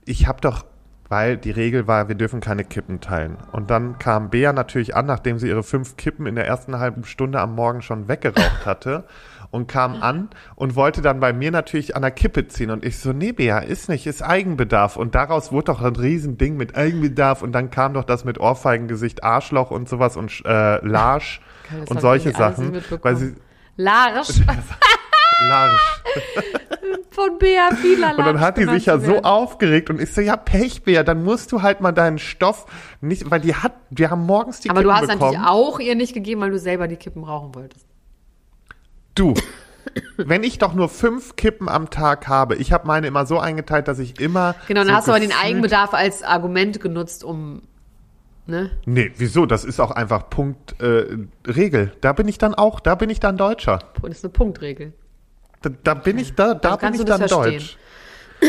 ich 0.03 0.27
habe 0.27 0.41
doch, 0.41 0.65
weil 1.09 1.37
die 1.37 1.51
Regel 1.51 1.87
war, 1.87 2.07
wir 2.07 2.15
dürfen 2.15 2.41
keine 2.41 2.63
Kippen 2.63 3.01
teilen. 3.01 3.37
Und 3.51 3.69
dann 3.69 3.99
kam 3.99 4.31
Bea 4.31 4.51
natürlich 4.51 4.95
an, 4.95 5.05
nachdem 5.05 5.37
sie 5.37 5.47
ihre 5.47 5.63
fünf 5.63 5.95
Kippen 5.95 6.25
in 6.25 6.35
der 6.35 6.47
ersten 6.47 6.77
halben 6.79 7.03
Stunde 7.03 7.39
am 7.39 7.55
Morgen 7.55 7.81
schon 7.81 8.07
weggeraucht 8.07 8.65
hatte 8.65 9.05
und 9.55 9.67
kam 9.67 10.01
an 10.01 10.29
und 10.55 10.75
wollte 10.75 11.01
dann 11.01 11.19
bei 11.19 11.31
mir 11.31 11.49
natürlich 11.49 11.95
an 11.95 12.01
der 12.01 12.11
Kippe 12.11 12.47
ziehen. 12.47 12.69
Und 12.71 12.83
ich 12.83 12.99
so, 12.99 13.13
nee, 13.13 13.31
Bea, 13.31 13.59
ist 13.59 13.87
nicht, 13.87 14.05
ist 14.05 14.21
Eigenbedarf. 14.21 14.97
Und 14.97 15.15
daraus 15.15 15.51
wurde 15.51 15.65
doch 15.71 15.81
ein 15.81 15.95
Riesending 15.95 16.57
mit 16.57 16.75
Eigenbedarf. 16.75 17.41
Und 17.41 17.53
dann 17.53 17.71
kam 17.71 17.93
doch 17.93 18.03
das 18.03 18.25
mit 18.25 18.37
Ohrfeigengesicht, 18.37 19.23
Arschloch 19.23 19.71
und 19.71 19.87
sowas 19.87 20.17
und 20.17 20.43
äh, 20.45 20.85
Larsch 20.85 21.41
und 21.89 22.01
solche 22.01 22.31
Sachen. 22.33 22.81
Weil 23.01 23.15
sie, 23.15 23.35
Larsch 23.77 24.27
Larsch. 25.49 26.01
von 27.11 27.37
Bea 27.39 27.71
Fieler. 27.75 28.17
Und 28.17 28.25
dann 28.25 28.39
hat 28.39 28.57
die 28.57 28.65
sich 28.65 28.85
ja 28.87 28.99
so 28.99 29.21
aufgeregt 29.21 29.89
und 29.89 30.01
ich 30.01 30.13
so, 30.13 30.21
ja, 30.21 30.35
Pechbär, 30.35 31.03
dann 31.03 31.23
musst 31.23 31.51
du 31.51 31.61
halt 31.61 31.81
mal 31.81 31.91
deinen 31.91 32.19
Stoff 32.19 32.65
nicht, 33.01 33.29
weil 33.31 33.39
die 33.39 33.55
hat, 33.55 33.73
wir 33.89 34.11
haben 34.11 34.25
morgens 34.25 34.59
die 34.59 34.69
Aber 34.69 34.83
du 34.83 34.89
Kippen 34.89 35.01
hast 35.01 35.07
bekommen. 35.13 35.33
natürlich 35.33 35.49
auch 35.49 35.79
ihr 35.79 35.95
nicht 35.95 36.13
gegeben, 36.13 36.41
weil 36.41 36.51
du 36.51 36.59
selber 36.59 36.87
die 36.87 36.97
Kippen 36.97 37.23
rauchen 37.23 37.55
wolltest. 37.55 37.84
Du, 39.15 39.33
wenn 40.17 40.43
ich 40.43 40.57
doch 40.57 40.73
nur 40.73 40.89
fünf 40.89 41.35
Kippen 41.37 41.69
am 41.69 41.89
Tag 41.89 42.27
habe, 42.27 42.55
ich 42.55 42.73
habe 42.73 42.85
meine 42.85 43.07
immer 43.07 43.25
so 43.25 43.39
eingeteilt, 43.39 43.87
dass 43.87 43.99
ich 43.99 44.19
immer. 44.19 44.55
Genau, 44.67 44.81
dann 44.81 44.89
so 44.89 44.93
hast 44.95 45.07
du 45.07 45.11
aber 45.11 45.21
den 45.21 45.31
Eigenbedarf 45.31 45.93
als 45.93 46.21
Argument 46.21 46.81
genutzt, 46.81 47.23
um, 47.23 47.61
ne? 48.45 48.71
Nee, 48.85 49.11
wieso? 49.17 49.45
Das 49.45 49.63
ist 49.63 49.79
auch 49.79 49.91
einfach 49.91 50.29
Punkt 50.29 50.81
äh, 50.81 51.05
Regel. 51.47 51.93
Da 52.01 52.11
bin 52.13 52.27
ich 52.27 52.37
dann 52.37 52.53
auch, 52.53 52.81
da 52.81 52.95
bin 52.95 53.09
ich 53.09 53.21
dann 53.21 53.37
Deutscher. 53.37 53.79
Das 54.01 54.17
ist 54.17 54.25
eine 54.25 54.33
Punktregel. 54.33 54.93
Da, 55.61 55.69
da 55.83 55.93
bin 55.93 56.19
ich, 56.19 56.35
da, 56.35 56.53
da 56.53 56.75
bin 56.75 56.93
ich 56.93 57.05
dann 57.05 57.19
verstehen? 57.19 57.43
deutsch. 57.43 57.77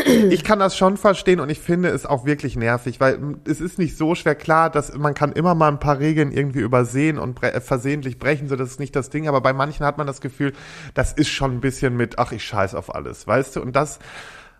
Ich 0.05 0.43
kann 0.43 0.59
das 0.59 0.77
schon 0.77 0.97
verstehen 0.97 1.39
und 1.39 1.49
ich 1.49 1.59
finde 1.59 1.89
es 1.89 2.05
auch 2.05 2.25
wirklich 2.25 2.55
nervig, 2.55 2.99
weil 2.99 3.37
es 3.45 3.61
ist 3.61 3.79
nicht 3.79 3.97
so 3.97 4.15
schwer 4.15 4.35
klar, 4.35 4.69
dass 4.69 4.93
man 4.95 5.13
kann 5.13 5.31
immer 5.31 5.55
mal 5.55 5.69
ein 5.69 5.79
paar 5.79 5.99
Regeln 5.99 6.31
irgendwie 6.31 6.59
übersehen 6.59 7.17
und 7.17 7.35
bre 7.35 7.59
versehentlich 7.61 8.19
brechen, 8.19 8.47
so 8.47 8.55
das 8.55 8.71
ist 8.71 8.79
nicht 8.79 8.95
das 8.95 9.09
Ding, 9.09 9.27
aber 9.27 9.41
bei 9.41 9.53
manchen 9.53 9.85
hat 9.85 9.97
man 9.97 10.07
das 10.07 10.21
Gefühl, 10.21 10.53
das 10.93 11.13
ist 11.13 11.29
schon 11.29 11.53
ein 11.53 11.61
bisschen 11.61 11.95
mit, 11.95 12.19
ach, 12.19 12.31
ich 12.31 12.43
scheiß 12.43 12.75
auf 12.75 12.93
alles, 12.93 13.27
weißt 13.27 13.55
du? 13.55 13.61
Und 13.61 13.75
das, 13.75 13.99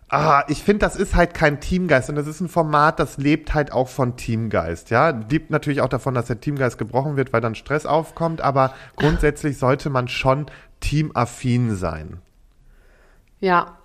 ah, 0.08 0.44
ich 0.48 0.62
finde, 0.62 0.80
das 0.80 0.96
ist 0.96 1.14
halt 1.14 1.34
kein 1.34 1.60
Teamgeist 1.60 2.08
und 2.08 2.16
das 2.16 2.26
ist 2.26 2.40
ein 2.40 2.48
Format, 2.48 2.98
das 2.98 3.18
lebt 3.18 3.54
halt 3.54 3.72
auch 3.72 3.88
von 3.88 4.16
Teamgeist, 4.16 4.90
ja? 4.90 5.10
Lebt 5.10 5.50
natürlich 5.50 5.80
auch 5.80 5.88
davon, 5.88 6.14
dass 6.14 6.26
der 6.26 6.40
Teamgeist 6.40 6.78
gebrochen 6.78 7.16
wird, 7.16 7.32
weil 7.32 7.40
dann 7.40 7.54
Stress 7.54 7.86
aufkommt, 7.86 8.40
aber 8.40 8.74
grundsätzlich 8.96 9.58
sollte 9.58 9.90
man 9.90 10.08
schon 10.08 10.46
teamaffin 10.80 11.76
sein. 11.76 12.18
Ja. 13.40 13.77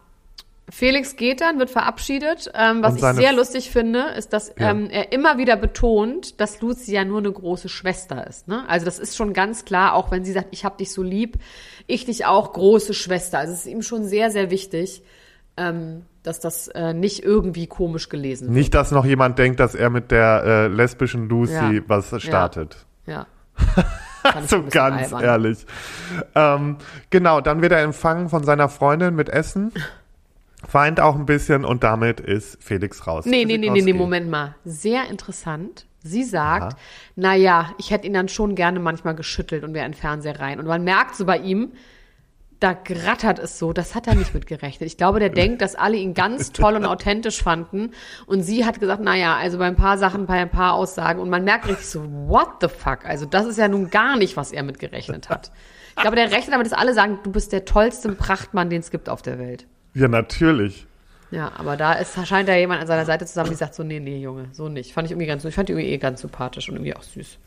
Felix 0.70 1.16
geht 1.18 1.42
dann, 1.42 1.60
wird 1.60 1.70
verabschiedet. 1.70 2.50
Ähm, 2.56 2.82
was 2.82 2.96
ich 2.96 3.02
sehr 3.02 3.34
lustig 3.34 3.70
finde, 3.70 4.00
ist, 4.18 4.32
dass 4.34 4.54
Ja. 4.58 4.72
ähm, 4.72 4.88
er 4.90 5.12
immer 5.12 5.38
wieder 5.38 5.56
betont, 5.58 6.40
dass 6.40 6.62
Lucy 6.62 6.94
ja 6.94 7.04
nur 7.04 7.20
eine 7.20 7.32
große 7.32 7.68
Schwester 7.70 8.26
ist. 8.28 8.48
Ne? 8.48 8.64
Also 8.68 8.86
das 8.86 8.98
ist 8.98 9.16
schon 9.18 9.34
ganz 9.34 9.66
klar, 9.66 9.94
auch 9.94 10.10
wenn 10.12 10.24
sie 10.24 10.32
sagt, 10.32 10.48
ich 10.52 10.64
hab 10.64 10.78
dich 10.78 10.92
so 10.94 11.04
lieb, 11.04 11.38
ich 11.86 12.06
dich 12.06 12.26
auch, 12.26 12.54
große 12.54 12.94
Schwester. 12.94 13.40
Also 13.40 13.54
es 13.54 13.60
ist 13.60 13.66
ihm 13.68 13.82
schon 13.82 14.06
sehr, 14.06 14.32
sehr 14.32 14.50
wichtig, 14.52 15.04
ähm, 15.58 16.06
dass 16.24 16.40
das 16.40 16.70
äh, 16.70 16.94
nicht 16.94 17.24
irgendwie 17.24 17.68
komisch 17.68 18.08
gelesen 18.08 18.48
wird. 18.48 18.56
Nicht, 18.56 18.74
dass 18.74 18.92
noch 18.92 19.06
jemand 19.06 19.38
denkt, 19.38 19.60
dass 19.60 19.76
er 19.76 19.90
mit 19.90 20.12
der 20.12 20.44
äh, 20.46 20.68
lesbischen 20.68 21.28
Lucy 21.28 21.54
Ja. 21.78 21.82
was 21.88 22.14
startet. 22.22 22.78
Ja. 23.06 23.28
Ich 24.42 24.50
So 24.50 24.64
ganz 24.64 25.12
albern. 25.12 25.22
ehrlich. 25.22 25.66
Ähm, 26.34 26.78
genau, 27.10 27.42
dann 27.42 27.62
wird 27.62 27.74
er 27.74 27.82
empfangen 27.82 28.30
von 28.30 28.46
seiner 28.46 28.70
Freundin 28.70 29.16
mit 29.16 29.28
Essen. 29.28 29.74
Weint 30.72 31.00
auch 31.00 31.16
ein 31.16 31.26
bisschen 31.26 31.66
und 31.66 31.84
damit 31.84 32.20
ist 32.20 32.64
Felix 32.64 33.06
raus. 33.08 33.26
Nee, 33.26 33.46
nee, 33.46 33.58
nee, 33.58 33.70
nee, 33.70 33.82
nee. 33.82 33.94
Moment 33.94 34.30
mal. 34.30 34.56
Sehr 34.66 35.10
interessant. 35.10 35.86
Sie 36.06 36.24
sagt, 36.24 36.76
na 37.16 37.34
ja, 37.34 37.72
ich 37.78 37.92
hätte 37.92 38.08
ihn 38.08 38.14
dann 38.14 38.28
schon 38.28 38.56
gerne 38.56 38.80
manchmal 38.80 39.16
geschüttelt 39.16 39.64
und 39.64 39.74
wäre 39.74 39.86
in 39.86 39.94
den 39.94 39.98
Fernseher 39.98 40.40
rein. 40.40 40.60
Und 40.60 40.68
man 40.68 40.84
merkt 40.84 41.16
so 41.16 41.26
bei 41.26 41.38
ihm, 41.38 41.72
da 42.60 42.74
grattert 42.74 43.40
es 43.40 43.60
so, 43.60 43.74
das 43.74 43.94
hat 43.94 44.08
er 44.08 44.16
nicht 44.16 44.34
mit 44.34 44.48
gerechnet. 44.48 44.88
Ich 44.88 44.98
glaube, 44.98 45.20
der 45.20 45.30
denkt, 45.30 45.62
dass 45.62 45.76
alle 45.76 45.98
ihn 45.98 46.14
ganz 46.14 46.54
toll 46.54 46.76
und 46.76 46.86
authentisch 46.86 47.44
fanden. 47.44 47.92
Und 48.26 48.42
sie 48.42 48.66
hat 48.66 48.80
gesagt, 48.80 49.02
na 49.04 49.16
ja, 49.16 49.36
also 49.36 49.58
bei 49.58 49.66
ein 49.66 49.76
paar 49.76 49.98
Sachen, 49.98 50.28
bei 50.28 50.36
ein 50.36 50.50
paar 50.50 50.74
Aussagen. 50.74 51.20
Und 51.20 51.30
man 51.30 51.44
merkt 51.44 51.68
richtig 51.68 51.88
so, 51.88 52.04
what 52.28 52.48
the 52.62 52.70
fuck? 52.70 53.06
Also 53.06 53.26
das 53.26 53.46
ist 53.48 53.58
ja 53.58 53.68
nun 53.68 53.90
gar 53.90 54.16
nicht, 54.16 54.38
was 54.38 54.54
er 54.54 54.64
mit 54.64 54.80
gerechnet 54.80 55.30
hat. 55.30 55.52
Ich 55.96 56.02
glaube, 56.02 56.16
der 56.16 56.32
rechnet 56.32 56.54
damit, 56.54 56.66
dass 56.66 56.74
alle 56.74 56.94
sagen, 56.94 57.20
du 57.24 57.32
bist 57.32 57.52
der 57.52 57.66
tollste 57.66 58.14
Prachtmann, 58.14 58.70
den 58.70 58.80
es 58.80 58.92
gibt 58.92 59.10
auf 59.10 59.22
der 59.22 59.40
Welt. 59.40 59.68
Ja, 59.94 60.08
natürlich. 60.08 60.88
Ja, 61.32 61.52
aber 61.58 61.78
da 61.78 61.94
ist, 61.94 62.16
scheint 62.28 62.48
da 62.48 62.56
jemand 62.56 62.82
an 62.82 62.88
seiner 62.88 63.06
Seite 63.06 63.26
zusammen, 63.26 63.50
die 63.50 63.56
sagt 63.56 63.74
so, 63.74 63.84
nee, 63.84 64.00
nee, 64.00 64.20
Junge, 64.22 64.50
so 64.52 64.70
nicht. 64.70 64.94
Fand 64.94 65.06
ich 65.08 65.12
irgendwie 65.12 65.26
ganz, 65.28 65.44
ich 65.46 65.56
fand 65.56 65.68
die 65.70 65.74
irgendwie 65.74 65.90
eh 65.90 65.98
ganz 65.98 66.22
sympathisch 66.22 66.70
und 66.70 66.76
irgendwie 66.76 66.96
auch 66.96 67.02
süß. 67.04 67.38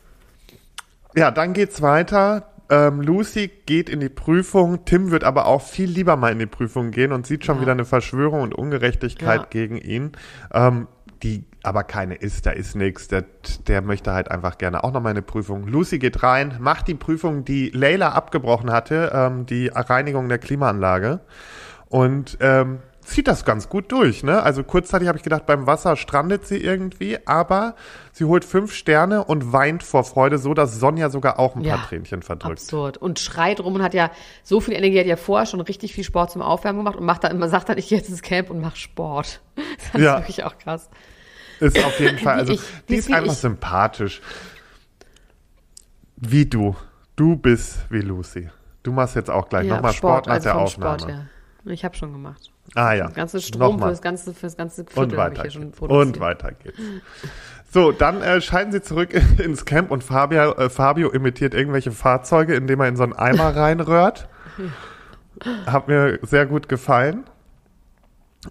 Ja, 1.15 1.31
dann 1.31 1.53
geht's 1.53 1.81
weiter. 1.81 2.47
Ähm, 2.69 3.01
Lucy 3.01 3.49
geht 3.65 3.89
in 3.89 4.01
die 4.01 4.09
Prüfung. 4.09 4.83
Tim 4.83 5.09
wird 5.09 5.23
aber 5.23 5.45
auch 5.45 5.61
viel 5.61 5.89
lieber 5.89 6.17
mal 6.17 6.33
in 6.33 6.39
die 6.39 6.45
Prüfung 6.47 6.91
gehen 6.91 7.13
und 7.13 7.25
sieht 7.25 7.45
schon 7.45 7.55
Ja. 7.57 7.61
wieder 7.61 7.71
eine 7.71 7.85
Verschwörung 7.85 8.41
und 8.41 8.53
Ungerechtigkeit 8.53 9.41
Ja. 9.41 9.47
gegen 9.49 9.77
ihn. 9.77 10.11
Ähm, 10.53 10.87
die 11.23 11.45
aber 11.63 11.83
keine 11.83 12.15
ist, 12.15 12.45
da 12.45 12.51
ist 12.51 12.75
nix. 12.75 13.07
Der, 13.07 13.23
der 13.67 13.81
möchte 13.81 14.11
halt 14.13 14.29
einfach 14.29 14.57
gerne 14.57 14.83
auch 14.83 14.91
nochmal 14.91 15.11
eine 15.11 15.21
Prüfung. 15.23 15.65
Lucy 15.67 15.97
geht 15.97 16.21
rein, 16.23 16.57
macht 16.59 16.87
die 16.87 16.93
Prüfung, 16.93 17.43
die 17.45 17.69
Layla 17.69 18.09
abgebrochen 18.09 18.71
hatte, 18.71 19.11
ähm, 19.13 19.45
die 19.45 19.67
Reinigung 19.73 20.29
der 20.29 20.37
Klimaanlage. 20.37 21.21
Und 21.89 22.37
ähm, 22.41 22.79
zieht 23.01 23.27
das 23.29 23.45
ganz 23.45 23.69
gut 23.69 23.91
durch. 23.93 24.21
Ne? 24.23 24.43
Also 24.43 24.63
kurzzeitig 24.63 25.07
habe 25.07 25.17
ich 25.17 25.23
gedacht, 25.23 25.45
beim 25.45 25.65
Wasser 25.65 25.95
strandet 25.95 26.45
sie 26.45 26.57
irgendwie, 26.57 27.17
aber 27.25 27.75
sie 28.11 28.25
holt 28.25 28.43
fünf 28.43 28.73
Sterne 28.73 29.23
und 29.23 29.53
weint 29.53 29.81
vor 29.83 30.03
Freude, 30.03 30.37
so 30.37 30.53
dass 30.53 30.77
Sonja 30.77 31.09
sogar 31.09 31.39
auch 31.39 31.55
ein 31.55 31.61
Ja, 31.61 31.77
paar 31.77 31.87
Tränchen 31.87 32.21
verdrückt. 32.21 32.59
Absurd. 32.59 32.97
Und 32.97 33.19
schreit 33.19 33.61
rum 33.61 33.75
und 33.75 33.81
hat 33.83 33.93
ja 33.93 34.11
so 34.43 34.59
viel 34.59 34.73
Energie, 34.73 34.99
hat 34.99 35.05
ja 35.05 35.15
vorher 35.15 35.45
schon 35.45 35.61
richtig 35.61 35.93
viel 35.93 36.03
Sport 36.03 36.31
zum 36.31 36.41
Aufwärmen 36.41 36.79
gemacht 36.83 36.97
und 36.97 37.05
macht 37.05 37.23
dann 37.23 37.31
immer, 37.31 37.47
sagt 37.47 37.69
dann, 37.69 37.77
ich 37.77 37.87
gehe 37.87 37.97
jetzt 37.97 38.09
ins 38.09 38.21
Camp 38.21 38.49
und 38.49 38.59
mach 38.59 38.75
Sport. 38.75 39.39
Das 39.93 40.01
Ja. 40.01 40.15
ist 40.15 40.21
wirklich 40.23 40.43
auch 40.43 40.57
krass. 40.57 40.89
Ist 41.61 41.83
auf 41.83 41.99
jeden 41.99 42.19
Fall, 42.19 42.35
also 42.35 42.53
ich. 42.53 42.61
die 42.89 42.95
ist 42.95 43.09
einfach 43.11 43.31
ich. 43.31 43.39
sympathisch. 43.39 44.21
Wie 46.17 46.45
du. 46.45 46.75
Du 47.15 47.35
bist 47.35 47.79
wie 47.89 48.01
Lucy. 48.01 48.49
Du 48.83 48.91
machst 48.91 49.15
jetzt 49.15 49.29
auch 49.29 49.49
gleich 49.49 49.65
nochmal 49.67 49.93
Sport, 49.93 50.27
nach 50.27 50.33
also 50.33 50.43
der 50.43 50.57
Aufnahme. 50.57 50.99
Sport, 50.99 51.11
ja. 51.11 51.25
Ich 51.69 51.85
habe 51.85 51.95
schon 51.95 52.11
gemacht. 52.13 52.51
Ah 52.75 52.93
ja. 52.93 53.05
Das 53.05 53.13
ganze 53.15 53.41
Strom 53.41 53.73
Nochmal. 53.73 53.89
für 53.89 53.93
das 53.93 54.01
ganze, 54.01 54.33
für 54.33 54.45
das 54.45 54.57
ganze 54.57 54.81
Und 54.81 54.91
Viertel 54.91 55.11
ich 55.13 55.17
weiter 55.17 55.49
schon 55.51 55.61
geht's. 55.63 55.77
produziert. 55.77 56.07
Und 56.15 56.19
weiter 56.19 56.51
geht's. 56.51 56.79
So, 57.71 57.91
dann 57.91 58.21
äh, 58.21 58.39
scheiden 58.41 58.71
sie 58.71 58.81
zurück 58.81 59.13
ins 59.39 59.65
Camp 59.65 59.91
und 59.91 60.03
Fabio, 60.03 60.53
äh, 60.55 60.69
Fabio 60.69 61.09
imitiert 61.11 61.53
irgendwelche 61.53 61.91
Fahrzeuge, 61.91 62.55
indem 62.55 62.79
er 62.81 62.87
in 62.87 62.95
so 62.95 63.03
einen 63.03 63.13
Eimer 63.13 63.49
reinrührt. 63.55 64.27
Hat 65.65 65.87
mir 65.87 66.19
sehr 66.23 66.45
gut 66.45 66.67
gefallen. 66.69 67.25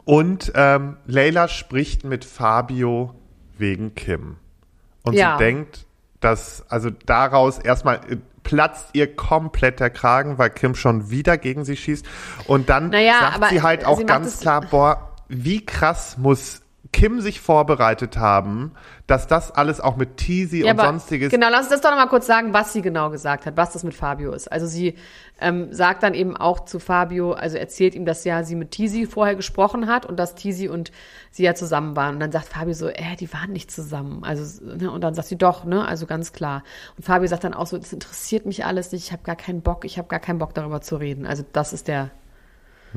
Und 0.04 0.52
ähm, 0.54 0.96
Leila 1.06 1.48
spricht 1.48 2.04
mit 2.04 2.24
Fabio 2.24 3.14
wegen 3.58 3.94
Kim. 3.94 4.36
Und 5.02 5.14
Ja. 5.14 5.36
sie 5.38 5.44
denkt, 5.44 5.86
dass, 6.20 6.64
also 6.70 6.90
daraus 6.90 7.58
erstmal 7.58 7.96
äh, 8.08 8.16
platzt 8.46 8.90
ihr 8.92 9.16
komplett 9.16 9.80
der 9.80 9.90
Kragen, 9.90 10.38
weil 10.38 10.50
Kim 10.50 10.76
schon 10.76 11.10
wieder 11.10 11.36
gegen 11.36 11.64
sie 11.64 11.76
schießt. 11.76 12.06
Und 12.46 12.68
dann 12.68 12.90
Naja, 12.90 13.32
sagt 13.32 13.50
sie 13.50 13.60
halt 13.60 13.80
sie 13.80 13.86
auch 13.86 13.98
macht 13.98 14.06
ganz 14.06 14.38
klar, 14.38 14.60
boah, 14.60 15.16
wie 15.26 15.66
krass 15.66 16.16
muss 16.16 16.62
Kim 16.92 17.20
sich 17.20 17.40
vorbereitet 17.40 18.18
haben, 18.18 18.70
dass 19.06 19.28
das 19.28 19.52
alles 19.52 19.80
auch 19.80 19.96
mit 19.96 20.16
Teasy 20.16 20.64
Ja, 20.64 20.72
und 20.72 20.80
sonstiges. 20.80 21.30
Genau, 21.30 21.48
lass 21.48 21.62
uns 21.62 21.70
das 21.70 21.80
doch 21.80 21.90
noch 21.90 21.96
mal 21.96 22.08
kurz 22.08 22.26
sagen, 22.26 22.52
was 22.52 22.72
sie 22.72 22.82
genau 22.82 23.10
gesagt 23.10 23.46
hat, 23.46 23.56
was 23.56 23.72
das 23.72 23.84
mit 23.84 23.94
Fabio 23.94 24.32
ist. 24.32 24.50
Also 24.50 24.66
sie 24.66 24.96
ähm, 25.40 25.72
sagt 25.72 26.02
dann 26.02 26.14
eben 26.14 26.36
auch 26.36 26.64
zu 26.64 26.80
Fabio, 26.80 27.32
also 27.32 27.56
erzählt 27.56 27.94
ihm, 27.94 28.04
dass 28.04 28.24
ja 28.24 28.42
sie 28.42 28.56
mit 28.56 28.72
Tizi 28.72 29.06
vorher 29.06 29.36
gesprochen 29.36 29.86
hat 29.86 30.06
und 30.06 30.16
dass 30.18 30.34
Tizi 30.34 30.68
und 30.68 30.90
sie 31.30 31.44
ja 31.44 31.54
zusammen 31.54 31.94
waren. 31.94 32.14
Und 32.14 32.20
dann 32.20 32.32
sagt 32.32 32.48
Fabio 32.48 32.74
so, 32.74 32.88
äh, 32.88 33.16
die 33.20 33.32
waren 33.32 33.52
nicht 33.52 33.70
zusammen. 33.70 34.24
Also 34.24 34.64
ne, 34.64 34.90
und 34.90 35.02
dann 35.02 35.14
sagt 35.14 35.28
sie 35.28 35.36
doch, 35.36 35.64
ne, 35.64 35.86
also 35.86 36.06
ganz 36.06 36.32
klar. 36.32 36.64
Und 36.96 37.04
Fabio 37.04 37.28
sagt 37.28 37.44
dann 37.44 37.54
auch 37.54 37.66
so, 37.66 37.78
das 37.78 37.92
interessiert 37.92 38.44
mich 38.44 38.64
alles 38.64 38.90
nicht, 38.90 39.06
ich 39.06 39.12
habe 39.12 39.22
gar 39.22 39.36
keinen 39.36 39.62
Bock, 39.62 39.84
ich 39.84 39.98
habe 39.98 40.08
gar 40.08 40.20
keinen 40.20 40.40
Bock 40.40 40.52
darüber 40.54 40.80
zu 40.80 40.96
reden. 40.96 41.26
Also 41.26 41.44
das 41.52 41.72
ist 41.72 41.86
der 41.86 42.10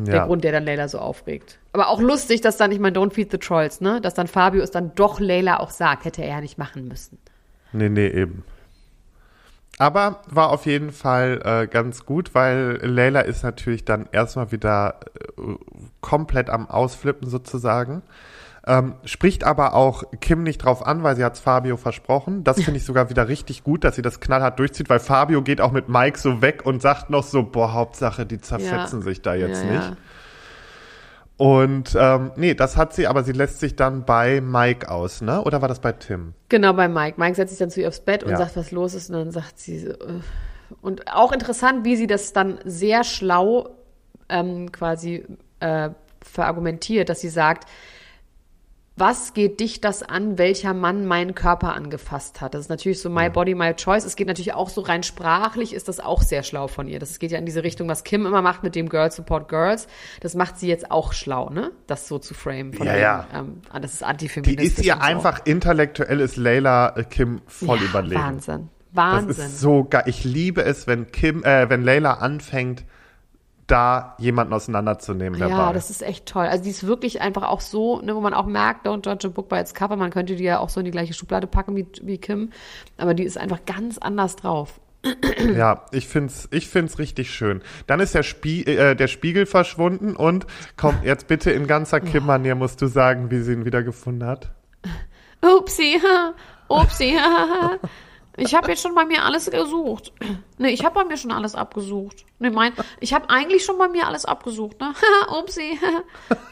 der 0.06 0.16
ja. 0.16 0.26
Grund, 0.26 0.44
der 0.44 0.52
dann 0.52 0.66
Layla 0.66 0.88
so 0.88 1.00
aufregt. 1.00 1.60
Aber 1.74 1.90
auch 1.90 2.00
lustig, 2.00 2.42
dass 2.42 2.58
dann, 2.58 2.72
ich 2.72 2.80
meine, 2.80 2.98
Don't 2.98 3.12
Feed 3.12 3.32
the 3.32 3.38
Trolls, 3.38 3.82
ne? 3.82 4.02
Dass 4.02 4.14
dann 4.14 4.28
Fabio 4.28 4.62
es 4.62 4.72
dann 4.72 4.94
doch 4.96 5.20
Layla 5.20 5.60
auch 5.60 5.72
sagt, 5.72 6.06
hätte 6.06 6.22
er 6.24 6.30
ja 6.30 6.42
nicht 6.42 6.58
machen 6.58 6.88
müssen. 6.88 7.18
Nee, 7.72 7.90
nee, 7.90 8.08
eben. 8.08 8.44
Aber 9.78 10.22
war 10.28 10.50
auf 10.50 10.66
jeden 10.66 10.92
Fall 10.92 11.42
äh, 11.44 11.68
ganz 11.68 12.06
gut, 12.06 12.36
weil 12.36 12.80
Layla 12.84 13.22
ist 13.22 13.44
natürlich 13.44 13.86
dann 13.86 14.10
erstmal 14.12 14.52
wieder 14.52 15.00
äh, 15.38 15.56
komplett 16.02 16.50
am 16.50 16.70
Ausflippen 16.70 17.30
sozusagen. 17.30 18.02
Ähm, 18.68 18.96
spricht 19.06 19.46
aber 19.46 19.74
auch 19.74 20.04
Kim 20.20 20.44
nicht 20.44 20.60
drauf 20.60 20.86
an, 20.86 21.02
weil 21.02 21.16
sie 21.16 21.24
hat's 21.24 21.40
Fabio 21.40 21.78
versprochen. 21.78 22.44
Das 22.44 22.62
finde 22.62 22.78
ich 22.78 22.86
sogar 22.86 23.10
wieder 23.10 23.28
richtig 23.28 23.64
gut, 23.64 23.84
dass 23.84 23.96
sie 23.96 24.02
das 24.02 24.20
knallhart 24.20 24.60
durchzieht, 24.60 24.90
weil 24.90 25.00
Fabio 25.00 25.42
geht 25.42 25.62
auch 25.62 25.72
mit 25.72 25.88
Mike 25.90 26.20
so 26.20 26.42
weg 26.42 26.66
und 26.66 26.82
sagt 26.82 27.10
noch 27.10 27.24
so, 27.24 27.44
boah, 27.44 27.74
Hauptsache, 27.74 28.26
die 28.26 28.40
zerfetzen 28.42 29.00
Ja. 29.00 29.06
sich 29.06 29.22
da 29.22 29.34
jetzt 29.34 29.64
Ja, 29.64 29.72
nicht. 29.72 29.84
ja. 29.92 29.98
Und 31.38 31.96
ähm, 31.98 32.32
nee, 32.36 32.54
das 32.54 32.76
hat 32.76 32.94
sie, 32.94 33.08
aber 33.08 33.24
sie 33.24 33.32
lässt 33.32 33.62
sich 33.62 33.78
dann 33.78 34.04
bei 34.04 34.42
Mike 34.42 34.92
aus, 34.92 35.22
ne? 35.22 35.42
Oder 35.42 35.62
war 35.62 35.70
das 35.70 35.80
bei 35.80 35.94
Tim? 35.94 36.34
Genau, 36.50 36.74
bei 36.74 36.90
Mike. 36.90 37.16
Mike 37.18 37.36
setzt 37.36 37.52
sich 37.52 37.60
dann 37.60 37.70
zu 37.70 37.80
ihr 37.80 37.88
aufs 37.88 38.02
Bett 38.02 38.26
und 38.26 38.36
sagt, 38.36 38.58
was 38.58 38.72
los 38.72 38.94
ist. 38.94 39.10
Und 39.10 39.16
dann 39.16 39.32
sagt 39.32 39.58
sie, 39.58 39.80
so, 39.80 39.92
äh. 39.92 40.20
und 40.82 41.10
auch 41.14 41.32
interessant, 41.32 41.86
wie 41.86 41.96
sie 41.96 42.08
das 42.08 42.34
dann 42.34 42.60
sehr 42.66 43.06
schlau 43.06 43.70
ähm, 44.28 44.70
quasi 44.74 45.26
äh, 45.62 45.92
verargumentiert, 46.22 47.08
dass 47.08 47.22
sie 47.22 47.30
sagt, 47.30 47.70
was 49.00 49.34
geht 49.34 49.60
dich 49.60 49.82
das 49.82 50.04
an, 50.04 50.38
welcher 50.38 50.74
Mann 50.74 51.06
meinen 51.06 51.34
Körper 51.34 51.74
angefasst 51.76 52.42
hat? 52.42 52.54
Das 52.54 52.62
ist 52.62 52.70
natürlich 52.70 53.00
so 53.02 53.10
my 53.10 53.30
body, 53.30 53.56
my 53.56 53.74
choice. 53.74 54.06
Es 54.06 54.16
geht 54.16 54.28
natürlich 54.28 54.54
auch 54.54 54.70
so 54.70 54.82
rein 54.82 55.04
sprachlich, 55.04 55.74
ist 55.74 55.88
das 55.88 56.00
auch 56.00 56.22
sehr 56.22 56.44
schlau 56.44 56.68
von 56.68 56.88
ihr. 56.88 57.00
Das 57.00 57.18
geht 57.20 57.32
ja 57.32 57.40
in 57.40 57.46
diese 57.46 57.64
Richtung, 57.64 57.88
was 57.88 58.04
Kim 58.04 58.26
immer 58.26 58.42
macht 58.42 58.64
mit 58.64 58.76
dem 58.76 58.90
Girls 58.90 59.16
Support 59.16 59.48
Girls. 59.48 59.88
Das 60.22 60.36
macht 60.36 60.58
sie 60.58 60.68
jetzt 60.68 60.92
auch 60.92 61.14
schlau, 61.14 61.50
ne? 61.50 61.72
Das 61.88 62.08
so 62.08 62.20
zu 62.20 62.34
framen. 62.34 62.74
Von 62.74 62.86
Ja, 62.86 62.94
wegen, 62.94 63.02
ja. 63.02 63.28
Ähm, 63.34 63.62
ah, 63.72 63.80
das 63.80 63.94
ist 63.94 64.02
Die 64.02 64.06
antifeministisch. 64.06 64.80
ist 64.80 64.86
ihr 64.86 65.02
einfach 65.02 65.46
intellektuell 65.46 66.20
ist 66.20 66.36
Layla 66.38 66.96
äh, 66.98 67.04
Kim 67.04 67.42
voll 67.48 67.80
ja, 67.80 67.86
überlegen. 67.86 68.22
Wahnsinn. 68.22 68.70
Das 68.94 68.96
Wahnsinn. 68.96 69.46
ist 69.46 69.60
so 69.60 69.84
geil. 69.86 70.04
Ich 70.08 70.24
liebe 70.24 70.64
es, 70.64 70.88
wenn 70.88 71.12
Kim, 71.12 71.44
äh, 71.44 71.70
wenn 71.70 71.84
Layla 71.84 72.16
anfängt, 72.16 72.84
da 73.70 74.16
jemanden 74.18 74.54
auseinanderzunehmen 74.54 75.40
dabei. 75.40 75.54
Ja, 75.54 75.74
das 75.74 75.90
ist 75.90 76.02
echt 76.02 76.26
toll. 76.26 76.46
Also 76.46 76.64
die 76.64 76.72
ist 76.72 76.86
wirklich 76.86 77.22
einfach 77.22 77.44
auch 77.44 77.62
so, 77.62 78.02
ne, 78.02 78.16
wo 78.16 78.22
man 78.22 78.34
auch 78.34 78.46
merkt, 78.46 78.86
Don't 78.86 79.06
Judge 79.06 79.28
a 79.28 79.30
Book 79.30 79.50
by 79.50 79.58
its 79.58 79.74
Cover. 79.74 79.96
Man 79.96 80.12
könnte 80.12 80.36
die 80.36 80.44
ja 80.44 80.60
auch 80.60 80.70
so 80.70 80.80
in 80.80 80.86
die 80.86 80.92
gleiche 80.92 81.14
Schublade 81.14 81.48
packen 81.48 81.76
wie, 81.76 81.88
wie 82.02 82.18
Kim. 82.18 82.50
Aber 82.98 83.14
die 83.14 83.24
ist 83.24 83.38
einfach 83.38 83.60
ganz 83.66 83.98
anders 83.98 84.36
drauf. 84.36 84.80
Ja, 85.56 85.86
ich 85.92 86.08
find's, 86.08 86.50
ich 86.52 86.68
find's 86.68 87.00
richtig 87.00 87.32
schön. 87.32 87.62
Dann 87.88 88.02
ist 88.02 88.16
der, 88.16 88.24
Spie 88.24 88.66
äh, 88.66 88.96
der 88.96 89.08
Spiegel 89.08 89.46
verschwunden 89.46 90.16
und 90.16 90.46
komm, 90.76 90.96
jetzt 91.04 91.28
bitte 91.28 91.52
in 91.52 91.68
ganzer 91.68 92.02
Kim-Manier 92.02 92.56
musst 92.56 92.82
du 92.82 92.88
sagen, 92.88 93.32
wie 93.32 93.40
sie 93.40 93.54
ihn 93.54 93.66
wiedergefunden 93.66 94.28
hat. 94.28 94.52
Upsi, 95.42 96.02
upsi. 96.68 97.18
Ich 98.40 98.56
habe 98.56 98.70
jetzt 98.70 98.82
schon 98.82 98.96
bei 98.96 99.06
mir 99.06 99.24
alles 99.24 99.50
gesucht. 99.50 100.14
Nee, 100.58 100.70
ich 100.70 100.86
habe 100.86 100.96
bei 100.96 101.06
mir 101.06 101.18
schon 101.18 101.32
alles 101.32 101.56
abgesucht. 101.56 102.26
Nee, 102.40 102.50
mein, 102.50 102.74
ich 103.00 103.14
habe 103.14 103.30
eigentlich 103.30 103.66
schon 103.66 103.78
bei 103.78 103.88
mir 103.88 104.08
alles 104.08 104.26
abgesucht, 104.26 104.80
ne? 104.80 104.94
Upsi. 105.40 105.80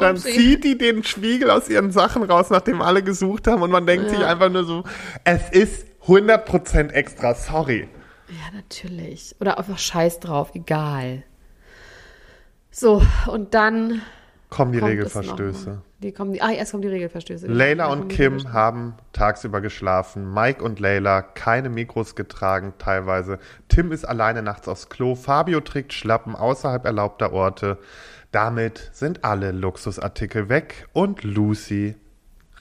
Dann 0.00 0.16
Upsi. 0.16 0.32
zieht 0.32 0.64
die 0.64 0.78
den 0.78 1.04
Spiegel 1.04 1.50
aus 1.50 1.68
ihren 1.68 1.92
Sachen 1.92 2.22
raus, 2.22 2.50
nachdem 2.50 2.82
alle 2.82 3.02
gesucht 3.02 3.46
haben 3.46 3.62
und 3.62 3.70
man 3.70 3.86
denkt 3.86 4.10
sich 4.10 4.24
einfach 4.24 4.50
nur 4.50 4.64
so, 4.64 4.84
es 5.24 5.50
ist 5.50 5.86
100% 6.06 6.90
extra, 6.90 7.34
sorry. 7.34 7.88
Ja, 8.28 8.56
natürlich. 8.56 9.36
Oder 9.40 9.58
einfach 9.58 9.78
Scheiß 9.78 10.20
drauf, 10.20 10.52
egal. 10.54 11.22
So, 12.70 13.02
und 13.26 13.54
dann 13.54 14.02
Kommen 14.48 14.72
die 14.72 14.78
Regelverstöße. 14.78 15.82
Die 16.02 16.12
kommen, 16.12 16.36
ah, 16.40 16.50
erst 16.50 16.72
kommen 16.72 16.82
die 16.82 16.88
Regelverstöße. 16.88 17.46
Layla 17.46 17.86
und 17.86 18.08
Kim 18.08 18.52
haben 18.52 18.94
tagsüber 19.12 19.60
geschlafen. 19.60 20.32
Mike 20.34 20.62
und 20.62 20.80
Layla 20.80 21.22
keine 21.22 21.68
Mikros 21.68 22.16
getragen, 22.16 22.74
teilweise. 22.78 23.38
Tim 23.68 23.92
ist 23.92 24.04
alleine 24.04 24.42
nachts 24.42 24.66
aufs 24.66 24.88
Klo. 24.88 25.14
Fabio 25.14 25.60
trägt 25.60 25.92
Schlappen 25.92 26.34
außerhalb 26.34 26.84
erlaubter 26.84 27.32
Orte. 27.32 27.78
Damit 28.32 28.90
sind 28.92 29.24
alle 29.24 29.52
Luxusartikel 29.52 30.48
weg 30.48 30.88
und 30.92 31.22
Lucy 31.22 31.94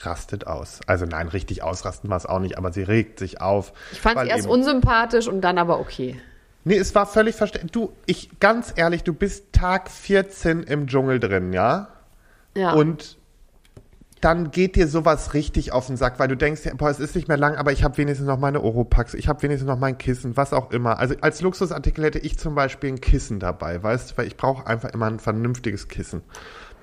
rastet 0.05 0.45
aus. 0.45 0.81
Also 0.85 1.05
nein, 1.05 1.27
richtig 1.27 1.63
ausrasten 1.63 2.09
war 2.09 2.17
es 2.17 2.25
auch 2.25 2.39
nicht, 2.39 2.57
aber 2.57 2.71
sie 2.71 2.83
regt 2.83 3.19
sich 3.19 3.41
auf. 3.41 3.73
Ich 3.91 4.01
fand 4.01 4.19
sie 4.19 4.27
erst 4.27 4.47
unsympathisch 4.47 5.27
und 5.27 5.41
dann 5.41 5.57
aber 5.57 5.79
okay. 5.79 6.19
Nee, 6.63 6.77
es 6.77 6.93
war 6.93 7.07
völlig 7.07 7.35
verständlich. 7.35 7.71
Du, 7.71 7.93
ich, 8.05 8.39
ganz 8.39 8.73
ehrlich, 8.75 9.03
du 9.03 9.13
bist 9.13 9.51
Tag 9.51 9.89
14 9.89 10.63
im 10.63 10.87
Dschungel 10.87 11.19
drin, 11.19 11.53
ja? 11.53 11.87
Ja. 12.55 12.73
Und 12.73 13.17
dann 14.21 14.51
geht 14.51 14.75
dir 14.75 14.87
sowas 14.87 15.33
richtig 15.33 15.71
auf 15.73 15.87
den 15.87 15.97
Sack, 15.97 16.19
weil 16.19 16.27
du 16.27 16.37
denkst, 16.37 16.61
boah, 16.77 16.89
es 16.89 16.99
ist 16.99 17.15
nicht 17.15 17.27
mehr 17.27 17.37
lang, 17.37 17.55
aber 17.55 17.71
ich 17.71 17.83
habe 17.83 17.97
wenigstens 17.97 18.27
noch 18.27 18.37
meine 18.37 18.61
Oropax, 18.61 19.13
ich 19.15 19.27
habe 19.27 19.41
wenigstens 19.41 19.67
noch 19.67 19.79
mein 19.79 19.97
Kissen, 19.97 20.37
was 20.37 20.53
auch 20.53 20.71
immer. 20.71 20.99
Also 20.99 21.15
als 21.21 21.41
Luxusartikel 21.41 22.05
hätte 22.05 22.19
ich 22.19 22.37
zum 22.37 22.53
Beispiel 22.55 22.91
ein 22.91 23.01
Kissen 23.01 23.39
dabei, 23.39 23.81
weißt 23.81 24.11
du, 24.11 24.17
weil 24.17 24.27
ich 24.27 24.37
brauche 24.37 24.67
einfach 24.67 24.89
immer 24.89 25.07
ein 25.07 25.19
vernünftiges 25.19 25.87
Kissen. 25.87 26.21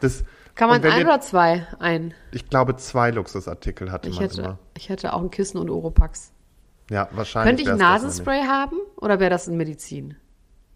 Das, 0.00 0.24
Kann 0.56 0.68
man 0.68 0.84
ein 0.84 0.98
ihr- 1.00 1.04
oder 1.06 1.20
zwei 1.20 1.66
ein? 1.78 2.12
Ich 2.32 2.48
glaube, 2.48 2.76
zwei 2.76 3.10
Luxusartikel 3.12 3.92
hatte 3.92 4.08
Ich 4.08 4.16
man 4.16 4.24
hätte, 4.28 4.40
immer. 4.42 4.58
ich 4.76 4.88
hätte 4.88 5.12
auch 5.12 5.22
ein 5.22 5.30
Kissen 5.30 5.58
und 5.58 5.70
Oropax. 5.70 6.32
Ja, 6.90 7.08
wahrscheinlich. 7.12 7.56
Könnte 7.56 7.72
ich 7.72 7.78
Nasenspray 7.78 8.42
haben 8.46 8.76
oder 8.96 9.20
wäre 9.20 9.30
das 9.30 9.46
in 9.46 9.56
Medizin? 9.56 10.16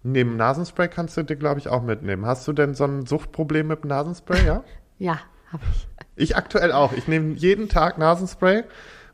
Neben 0.04 0.36
Nasenspray 0.36 0.88
kannst 0.88 1.16
du 1.16 1.22
dir, 1.22 1.36
glaube 1.36 1.60
ich, 1.60 1.68
auch 1.68 1.82
mitnehmen. 1.82 2.26
Hast 2.26 2.46
du 2.46 2.52
denn 2.52 2.74
so 2.74 2.84
ein 2.84 3.06
Suchtproblem 3.06 3.66
mit 3.66 3.84
Nasenspray, 3.84 4.44
ja? 4.46 4.62
Ja, 4.98 5.18
habe 5.52 5.62
ich. 5.72 5.88
Ich 6.16 6.36
aktuell 6.36 6.72
auch. 6.72 6.92
Ich 6.92 7.08
nehme 7.08 7.34
jeden 7.34 7.68
Tag 7.68 7.98
Nasenspray, 7.98 8.64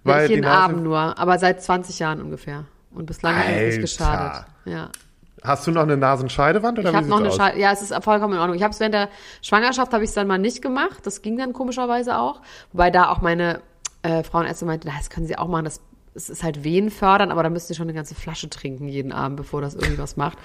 Weil 0.05 0.25
ich 0.25 0.31
jeden 0.31 0.43
die 0.43 0.49
Nase 0.49 0.63
Abend 0.65 0.83
nur, 0.83 1.19
aber 1.19 1.39
seit 1.39 1.63
20 1.63 1.99
Jahren 1.99 2.21
ungefähr. 2.21 2.65
Und 2.93 3.07
bislang 3.07 3.37
hat 3.37 3.47
es 3.49 3.77
nicht 3.77 3.81
geschadet. 3.81 4.47
Ja. 4.65 4.91
Hast 5.43 5.67
du 5.67 5.71
noch 5.71 5.83
eine 5.83 5.97
Nasenscheidewand 5.97 6.79
oder 6.79 6.89
Ich 6.89 6.93
wie 6.93 6.97
habe 6.97 7.07
noch 7.07 7.21
eine 7.21 7.29
aus? 7.29 7.37
Schei 7.37 7.59
Ja, 7.59 7.73
es 7.73 7.83
ist 7.83 7.95
vollkommen 8.03 8.35
in 8.35 8.41
Ordnung. 8.41 8.57
Ich 8.57 8.63
habe 8.63 8.73
es 8.73 8.81
während 8.81 8.95
der 8.95 9.09
Schwangerschaft 9.43 9.93
habe 9.93 10.03
ich 10.03 10.11
es 10.11 10.15
dann 10.15 10.27
mal 10.27 10.39
nicht 10.39 10.63
gemacht. 10.63 11.07
Das 11.07 11.23
ging 11.23 11.39
dann 11.39 11.53
komischerweise 11.53 12.19
auch. 12.19 12.41
Wobei 12.73 12.91
da 12.91 13.11
auch 13.11 13.21
meine 13.21 13.61
äh, 14.03 14.25
Frauenärztin 14.25 14.67
meinte, 14.67 14.89
das 14.89 15.11
können 15.11 15.27
sie 15.27 15.39
auch 15.39 15.49
machen. 15.49 15.65
Das, 15.65 15.81
es 16.19 16.29
ist 16.29 16.43
halt 16.43 16.65
Wehenfördern, 16.65 17.31
aber 17.31 17.43
da 17.43 17.49
müsst 17.49 17.71
ihr 17.71 17.77
schon 17.77 17.87
eine 17.87 17.95
ganze 17.95 18.15
Flasche 18.15 18.51
trinken 18.51 18.89
jeden 18.89 19.13
Abend, 19.13 19.37
bevor 19.37 19.61
das 19.61 19.75
irgendwie 19.75 19.99
was 19.99 20.17
macht. 20.17 20.37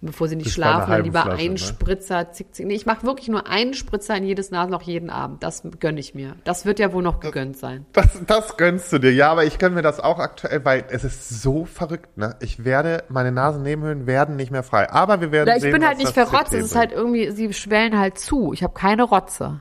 Und 0.00 0.06
bevor 0.06 0.26
sie 0.26 0.36
nicht 0.36 0.46
einer 0.46 0.52
schlafen, 0.84 1.04
lieber 1.04 1.22
Flasche, 1.22 1.42
einen 1.42 1.52
ne? 1.52 1.58
Spritzer, 1.58 2.32
zick, 2.32 2.54
zick. 2.54 2.66
Nee, 2.66 2.74
ich 2.74 2.86
mache 2.86 3.04
wirklich 3.04 3.28
nur 3.28 3.46
einen 3.46 3.74
Spritzer 3.74 4.16
in 4.16 4.24
jedes 4.24 4.50
Nasenloch 4.50 4.82
jeden 4.82 5.10
Abend. 5.10 5.42
Das 5.42 5.62
gönne 5.80 6.00
ich 6.00 6.14
mir. 6.14 6.34
Das 6.44 6.64
wird 6.64 6.78
ja 6.78 6.92
wohl 6.92 7.02
noch 7.02 7.20
gegönnt 7.20 7.58
sein. 7.58 7.84
Das, 7.92 8.18
das 8.26 8.56
gönnst 8.56 8.92
du 8.92 8.98
dir. 8.98 9.12
Ja, 9.12 9.30
aber 9.30 9.44
ich 9.44 9.58
gönn 9.58 9.74
mir 9.74 9.82
das 9.82 10.00
auch 10.00 10.18
aktuell, 10.18 10.64
weil 10.64 10.84
es 10.88 11.04
ist 11.04 11.42
so 11.42 11.66
verrückt, 11.66 12.16
ne? 12.16 12.36
Ich 12.40 12.64
werde, 12.64 13.04
meine 13.08 13.30
Nasennebenhöhlen 13.30 14.06
werden 14.06 14.36
nicht 14.36 14.50
mehr 14.50 14.62
frei. 14.62 14.90
Aber 14.90 15.20
wir 15.20 15.30
werden 15.30 15.48
Ja, 15.48 15.56
ich 15.56 15.62
sehen, 15.62 15.72
bin 15.72 15.86
halt 15.86 15.98
nicht 15.98 16.14
verrotzt. 16.14 16.54
Es 16.54 16.64
ist 16.64 16.76
halt 16.76 16.92
irgendwie, 16.92 17.30
sie 17.30 17.52
schwellen 17.52 17.98
halt 17.98 18.18
zu. 18.18 18.52
Ich 18.54 18.62
habe 18.62 18.72
keine 18.72 19.02
Rotze. 19.02 19.60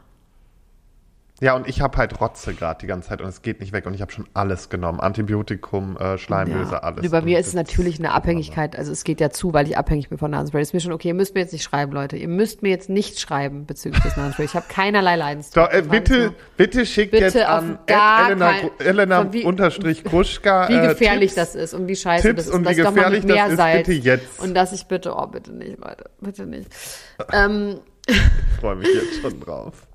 Ja, 1.39 1.55
und 1.55 1.67
ich 1.67 1.81
habe 1.81 1.95
halt 1.97 2.19
Rotze 2.19 2.55
gerade 2.55 2.79
die 2.81 2.87
ganze 2.87 3.09
Zeit 3.09 3.21
und 3.21 3.27
es 3.27 3.43
geht 3.43 3.59
nicht 3.59 3.71
weg 3.71 3.85
und 3.85 3.93
ich 3.93 4.01
habe 4.01 4.11
schon 4.11 4.25
alles 4.33 4.69
genommen. 4.69 4.99
Antibiotikum, 4.99 5.95
äh, 5.97 6.17
Schleimlöser, 6.17 6.83
alles. 6.83 7.03
Nee, 7.03 7.09
bei 7.09 7.21
mir 7.21 7.35
Und 7.37 7.41
ist 7.41 7.47
es 7.49 7.53
natürlich 7.53 7.99
eine 7.99 8.11
Abhängigkeit. 8.11 8.75
Also 8.75 8.91
es 8.91 9.03
geht 9.03 9.21
ja 9.21 9.29
zu, 9.29 9.53
weil 9.53 9.67
ich 9.67 9.77
abhängig 9.77 10.09
bin 10.09 10.17
von 10.17 10.31
Nasenspray. 10.31 10.61
Ist 10.63 10.73
mir 10.73 10.79
schon 10.79 10.93
okay. 10.93 11.09
Ihr 11.09 11.13
müsst 11.13 11.35
mir 11.35 11.41
jetzt 11.41 11.53
nicht 11.53 11.63
schreiben, 11.63 11.91
Leute. 11.91 12.17
Ihr 12.17 12.27
müsst 12.27 12.63
mir 12.63 12.69
jetzt 12.69 12.89
nicht 12.89 13.19
schreiben 13.19 13.65
bezüglich 13.67 14.01
des 14.01 14.17
Nasenspray. 14.17 14.45
Ich 14.45 14.55
habe 14.55 14.65
keinerlei 14.67 15.15
Leidensdruck. 15.15 15.65
Doch, 15.69 15.73
äh, 15.73 15.83
bitte, 15.83 16.33
bitte 16.57 16.85
schickt 16.85 17.11
Bitte 17.11 17.25
jetzt 17.25 17.37
an 17.37 17.77
Elena, 17.85 18.51
kein- 18.53 18.69
Elena 18.79 19.31
wie- 19.33 19.43
unterstrich 19.43 20.03
Kruschka. 20.05 20.69
wie 20.69 20.73
äh, 20.73 20.87
gefährlich 20.87 21.35
Tipps. 21.35 21.53
das 21.53 21.55
ist 21.55 21.73
und 21.75 21.87
wie 21.87 21.95
scheiße 21.95 22.27
Tipps 22.27 22.37
das 22.37 22.47
ist. 22.47 22.53
und 22.53 22.63
dass 22.63 22.77
wie 22.77 22.81
gefährlich 22.81 23.25
das 23.25 23.51
ist, 23.51 23.57
bitte 23.73 23.93
jetzt. 23.93 24.39
Und 24.41 24.53
dass 24.55 24.73
ich 24.73 24.87
bitte, 24.87 25.13
oh 25.15 25.27
bitte 25.27 25.53
nicht, 25.53 25.77
Leute. 25.77 26.09
Bitte 26.19 26.45
nicht. 26.47 26.67
ähm, 27.31 27.79
Ich 28.07 28.19
freue 28.59 28.75
mich 28.75 28.87
jetzt 28.93 29.21
schon 29.21 29.39
drauf. 29.39 29.86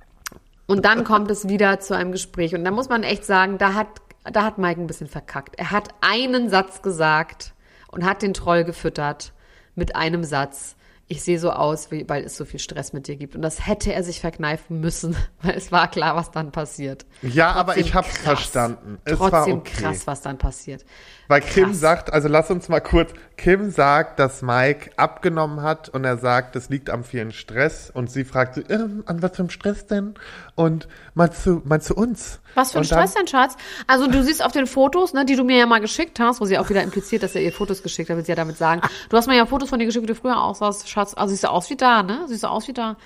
Und 0.66 0.84
dann 0.84 1.04
kommt 1.04 1.30
es 1.30 1.48
wieder 1.48 1.80
zu 1.80 1.94
einem 1.94 2.12
Gespräch. 2.12 2.54
Und 2.54 2.64
da 2.64 2.70
muss 2.70 2.88
man 2.88 3.02
echt 3.02 3.24
sagen, 3.24 3.58
da 3.58 3.74
hat, 3.74 3.88
da 4.32 4.44
hat 4.44 4.58
Mike 4.58 4.80
ein 4.80 4.86
bisschen 4.86 5.08
verkackt. 5.08 5.56
Er 5.58 5.70
hat 5.70 5.88
einen 6.00 6.48
Satz 6.48 6.82
gesagt 6.82 7.52
und 7.90 8.04
hat 8.04 8.22
den 8.22 8.32
Troll 8.34 8.64
gefüttert 8.64 9.32
mit 9.74 9.96
einem 9.96 10.24
Satz. 10.24 10.76
ich 11.08 11.22
sehe 11.22 11.38
so 11.38 11.50
aus, 11.50 11.90
wie, 11.90 12.08
weil 12.08 12.24
es 12.24 12.38
so 12.38 12.46
viel 12.46 12.58
Stress 12.58 12.94
mit 12.94 13.06
dir 13.06 13.16
gibt. 13.16 13.36
Und 13.36 13.42
das 13.42 13.66
hätte 13.66 13.92
er 13.92 14.02
sich 14.02 14.20
verkneifen 14.20 14.80
müssen, 14.80 15.14
weil 15.42 15.54
es 15.54 15.70
war 15.70 15.90
klar, 15.90 16.16
was 16.16 16.30
dann 16.30 16.52
passiert. 16.52 17.04
Ja, 17.20 17.52
aber 17.52 17.74
Trotzdem 17.74 17.86
ich 17.86 17.94
hab's 17.94 18.14
krass. 18.14 18.22
verstanden. 18.22 18.98
Es 19.04 19.18
Trotzdem 19.18 19.30
war 19.30 19.48
okay. 19.58 19.82
krass, 19.82 20.06
was 20.06 20.22
dann 20.22 20.38
passiert. 20.38 20.86
Weil 21.28 21.42
Kim 21.42 21.68
Krass. 21.68 21.80
sagt, 21.80 22.12
also 22.12 22.28
lass 22.28 22.50
uns 22.50 22.68
mal 22.68 22.80
kurz, 22.80 23.12
Kim 23.36 23.70
sagt, 23.70 24.18
dass 24.18 24.40
Mike 24.42 24.90
abgenommen 24.96 25.62
hat 25.62 25.88
und 25.90 26.04
er 26.04 26.16
sagt, 26.16 26.56
es 26.56 26.68
liegt 26.70 26.88
am 26.88 27.04
vielen 27.04 27.32
Stress 27.32 27.90
und 27.90 28.10
sie 28.10 28.24
fragt, 28.24 28.58
ähm, 28.70 29.02
an 29.06 29.22
was 29.22 29.32
für 29.32 29.40
einem 29.40 29.50
Stress 29.50 29.86
denn? 29.86 30.14
Und 30.54 30.86
meinst 31.14 31.46
du, 31.46 31.62
meinst 31.64 31.88
du 31.88 31.94
uns? 31.94 32.40
Was 32.54 32.72
für 32.72 32.78
ein 32.78 32.80
und 32.80 32.86
Stress 32.86 33.14
denn, 33.14 33.26
Schatz? 33.26 33.56
Also 33.86 34.06
du 34.06 34.22
siehst 34.22 34.44
auf 34.44 34.52
den 34.52 34.66
Fotos, 34.66 35.14
ne, 35.14 35.24
die 35.24 35.34
du 35.34 35.44
mir 35.44 35.56
ja 35.56 35.66
mal 35.66 35.80
geschickt 35.80 36.20
hast, 36.20 36.40
wo 36.40 36.44
sie 36.44 36.58
auch 36.58 36.68
wieder 36.68 36.82
impliziert, 36.82 37.22
dass 37.22 37.34
er 37.34 37.42
ihr 37.42 37.52
Fotos 37.52 37.82
geschickt 37.82 38.10
hat, 38.10 38.16
will 38.16 38.24
sie 38.24 38.32
ja 38.32 38.36
damit 38.36 38.58
sagen. 38.58 38.82
Du 39.08 39.16
hast 39.16 39.28
mir 39.28 39.36
ja 39.36 39.46
Fotos 39.46 39.70
von 39.70 39.78
dir 39.78 39.86
geschickt, 39.86 40.02
wie 40.02 40.08
du 40.08 40.14
früher 40.14 40.42
aussahst, 40.42 40.88
Schatz. 40.88 41.14
Also 41.14 41.30
siehst 41.30 41.44
du 41.44 41.48
aus 41.48 41.70
wie 41.70 41.76
da, 41.76 42.02
ne? 42.02 42.24
Siehst 42.28 42.42
du 42.42 42.48
aus 42.48 42.68
wie 42.68 42.74
da. 42.74 42.96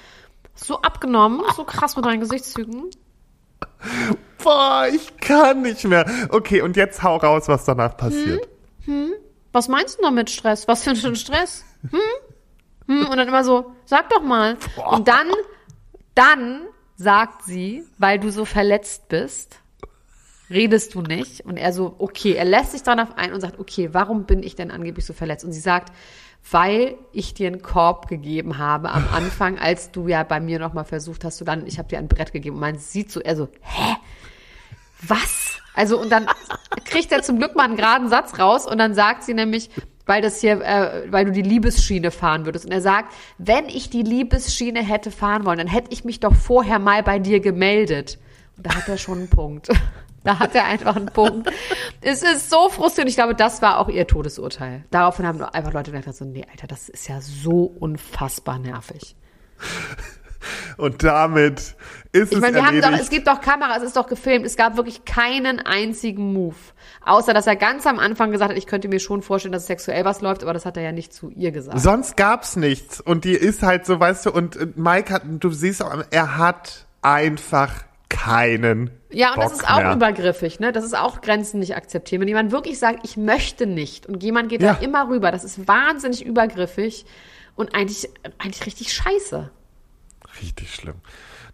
So 0.57 0.81
abgenommen, 0.83 1.43
so 1.55 1.65
krass 1.65 1.95
mit 1.95 2.05
deinen 2.05 2.21
Gesichtszügen. 2.21 2.91
Boah, 4.43 4.87
ich 4.93 5.17
kann 5.19 5.63
nicht 5.63 5.85
mehr. 5.85 6.05
Okay, 6.31 6.63
und 6.63 6.77
jetzt 6.77 7.03
hau 7.03 7.17
raus, 7.17 7.45
was 7.47 7.65
danach 7.65 7.97
passiert. 7.97 8.49
Was 9.53 9.69
meinst 9.69 9.99
du 9.99 10.03
damit 10.03 10.31
Stress? 10.31 10.67
Was 10.67 10.83
für 10.83 10.91
ein 10.91 11.17
Stress? 11.17 11.65
Hm? 11.91 12.01
Hm? 12.89 13.07
Und 13.09 13.17
dann 13.17 13.29
immer 13.29 13.45
so, 13.45 13.73
sag 13.85 14.11
doch 14.11 14.23
mal. 14.23 14.57
Und 14.91 15.09
dann, 15.09 15.29
dann 16.15 16.63
sagt 16.97 17.45
sie, 17.45 17.85
weil 17.99 18.19
du 18.19 18.31
so 18.31 18.45
verletzt 18.45 19.09
bist, 19.09 19.61
redest 20.51 20.95
du 20.95 21.03
nicht. 21.03 21.43
Und 21.43 21.57
er 21.57 21.73
so, 21.73 21.95
okay, 21.99 22.33
er 22.33 22.45
lässt 22.45 22.73
sich 22.73 22.83
darauf 22.83 23.17
ein 23.17 23.33
und 23.33 23.41
sagt, 23.41 23.59
okay, 23.59 23.91
warum 23.93 24.25
bin 24.25 24.43
ich 24.43 24.57
denn 24.57 24.71
angeblich 24.71 25.05
so 25.05 25.13
verletzt? 25.13 25.45
Und 25.45 25.53
sie 25.53 25.61
sagt, 25.61 25.93
weil 26.51 26.95
ich 27.13 27.35
dir 27.35 27.49
einen 27.49 27.63
Korb 27.63 28.09
gegeben 28.09 28.59
habe 28.59 28.91
am 28.91 29.07
Anfang, 29.13 29.59
als 29.59 29.91
du 29.91 30.09
ja 30.09 30.23
bei 30.23 30.41
mir 30.41 30.59
nochmal 30.59 30.85
versucht 30.85 31.25
hast, 31.25 31.41
du 31.41 31.45
dann, 31.45 31.67
ich 31.67 31.79
habe 31.79 31.89
dir 31.89 31.99
ein 31.99 32.09
Brett 32.09 32.33
gegeben. 32.33 32.57
Und 32.57 32.61
man 32.61 32.79
sieht 32.79 33.11
so, 33.11 33.21
er 33.21 33.37
so, 33.37 33.49
hä? 33.61 33.97
Was? 35.03 35.59
Also, 35.75 36.01
und 36.01 36.11
dann 36.11 36.27
kriegt 36.85 37.13
er 37.13 37.23
zum 37.23 37.39
Glück 37.39 37.55
mal 37.55 37.65
einen 37.65 37.77
geraden 37.77 38.09
Satz 38.09 38.39
raus 38.39 38.67
und 38.67 38.79
dann 38.79 38.95
sagt 38.95 39.25
sie 39.25 39.35
nämlich, 39.35 39.71
weil 40.07 40.23
das 40.23 40.41
hier, 40.41 40.61
äh, 40.63 41.13
weil 41.13 41.27
du 41.27 41.33
die 41.33 41.43
Liebesschiene 41.43 42.11
fahren 42.11 42.47
würdest. 42.47 42.65
Und 42.65 42.73
er 42.73 42.81
sagt, 42.81 43.13
wenn 43.39 43.67
ich 43.67 43.91
die 43.91 44.03
Liebesschiene 44.03 44.83
hätte 44.83 45.11
fahren 45.11 45.45
wollen, 45.45 45.59
dann 45.59 45.67
hätte 45.67 45.93
ich 45.93 46.05
mich 46.05 46.21
doch 46.21 46.35
vorher 46.35 46.79
mal 46.79 47.03
bei 47.03 47.19
dir 47.19 47.41
gemeldet. 47.41 48.19
Und 48.57 48.67
da 48.67 48.75
hat 48.75 48.89
er 48.89 48.97
schon 48.97 49.19
einen 49.19 49.29
Punkt. 49.29 49.69
Da 50.27 50.41
hat 50.41 50.57
er 50.57 50.65
einfach 50.65 50.97
einen 50.97 51.07
Punkt. 51.07 51.49
Es 52.01 52.25
ist 52.25 52.51
so 52.51 52.69
frustrierend. 52.69 53.11
Ich 53.11 53.15
glaube, 53.15 53.37
das 53.37 53.63
war 53.63 53.79
auch 53.79 53.89
ihr 53.89 54.09
Todesurteil. 54.09 54.85
Daraufhin 54.91 55.25
haben 55.25 55.41
einfach 55.41 55.73
Leute 55.73 55.93
gedacht, 55.93 56.17
so, 56.17 56.25
nee, 56.25 56.45
Alter, 56.51 56.67
das 56.67 56.89
ist 56.89 57.07
ja 57.07 57.21
so 57.21 57.73
unfassbar 57.79 58.59
nervig. 58.59 59.15
Und 60.79 61.05
damit 61.05 61.77
ist 62.17 62.31
Ich 62.33 62.37
es 62.37 62.41
meine, 62.41 62.57
wir 62.57 62.67
haben 62.67 62.81
doch, 62.81 62.93
es 62.93 63.11
gibt 63.11 63.27
doch 63.27 63.41
Kamera, 63.41 63.77
es 63.77 63.83
ist 63.83 63.97
doch 63.97 64.07
gefilmt. 64.07 64.45
Es 64.47 64.57
gab 64.57 64.77
wirklich 64.77 65.05
keinen 65.05 65.61
einzigen 65.61 66.33
Move. 66.33 66.57
Außer, 67.05 67.33
dass 67.35 67.47
er 67.47 67.57
ganz 67.57 67.87
am 67.87 67.99
Anfang 67.99 68.31
gesagt 68.33 68.51
hat, 68.51 68.59
ich 68.59 68.67
könnte 68.67 68.89
mir 68.89 69.01
schon 69.01 69.23
vorstellen, 69.23 69.53
dass 69.53 69.67
sexuell 69.67 70.05
was 70.05 70.21
läuft, 70.21 70.43
aber 70.43 70.53
das 70.53 70.67
hat 70.67 70.77
er 70.77 70.83
ja 70.83 70.93
nicht 70.93 71.13
zu 71.13 71.31
ihr 71.31 71.53
gesagt. 71.53 71.79
Sonst 71.81 72.17
gab's 72.17 72.57
nichts. 72.57 73.01
Und 73.01 73.25
die 73.25 73.33
ist 73.35 73.63
halt 73.63 73.87
so, 73.87 73.99
weißt 74.01 74.27
du, 74.27 74.31
und 74.33 74.57
äh, 74.57 74.67
Mike 74.75 75.13
hat, 75.13 75.23
du 75.27 75.51
siehst 75.51 75.83
auch, 75.83 76.05
er 76.11 76.37
hat 76.39 76.87
einfach 77.03 77.73
keinen 78.09 78.91
Ja, 79.11 79.35
und 79.35 79.39
das 79.43 79.53
Bock 79.53 79.63
ist 79.63 79.69
auch 79.71 79.77
mehr. 79.83 79.93
übergriffig, 79.93 80.61
ne? 80.61 80.73
Das 80.73 80.85
ist 80.85 80.97
auch 80.97 81.21
Grenzen 81.21 81.59
nicht 81.61 81.77
akzeptieren. 81.77 82.21
Wenn 82.21 82.29
jemand 82.29 82.53
wirklich 82.53 82.79
sagt, 82.79 83.01
ich 83.05 83.17
möchte 83.17 83.67
nicht 83.67 84.07
und 84.07 84.23
jemand 84.23 84.49
geht 84.49 84.63
Ja. 84.63 84.75
da 84.75 84.81
immer 84.81 85.09
rüber, 85.09 85.31
das 85.31 85.45
ist 85.45 85.67
wahnsinnig 85.69 86.25
übergriffig 86.25 87.05
und 87.57 87.75
eigentlich, 87.75 88.09
eigentlich 88.39 88.65
richtig 88.67 88.93
scheiße. 88.93 89.51
Richtig 90.41 90.75
schlimm. 90.75 90.97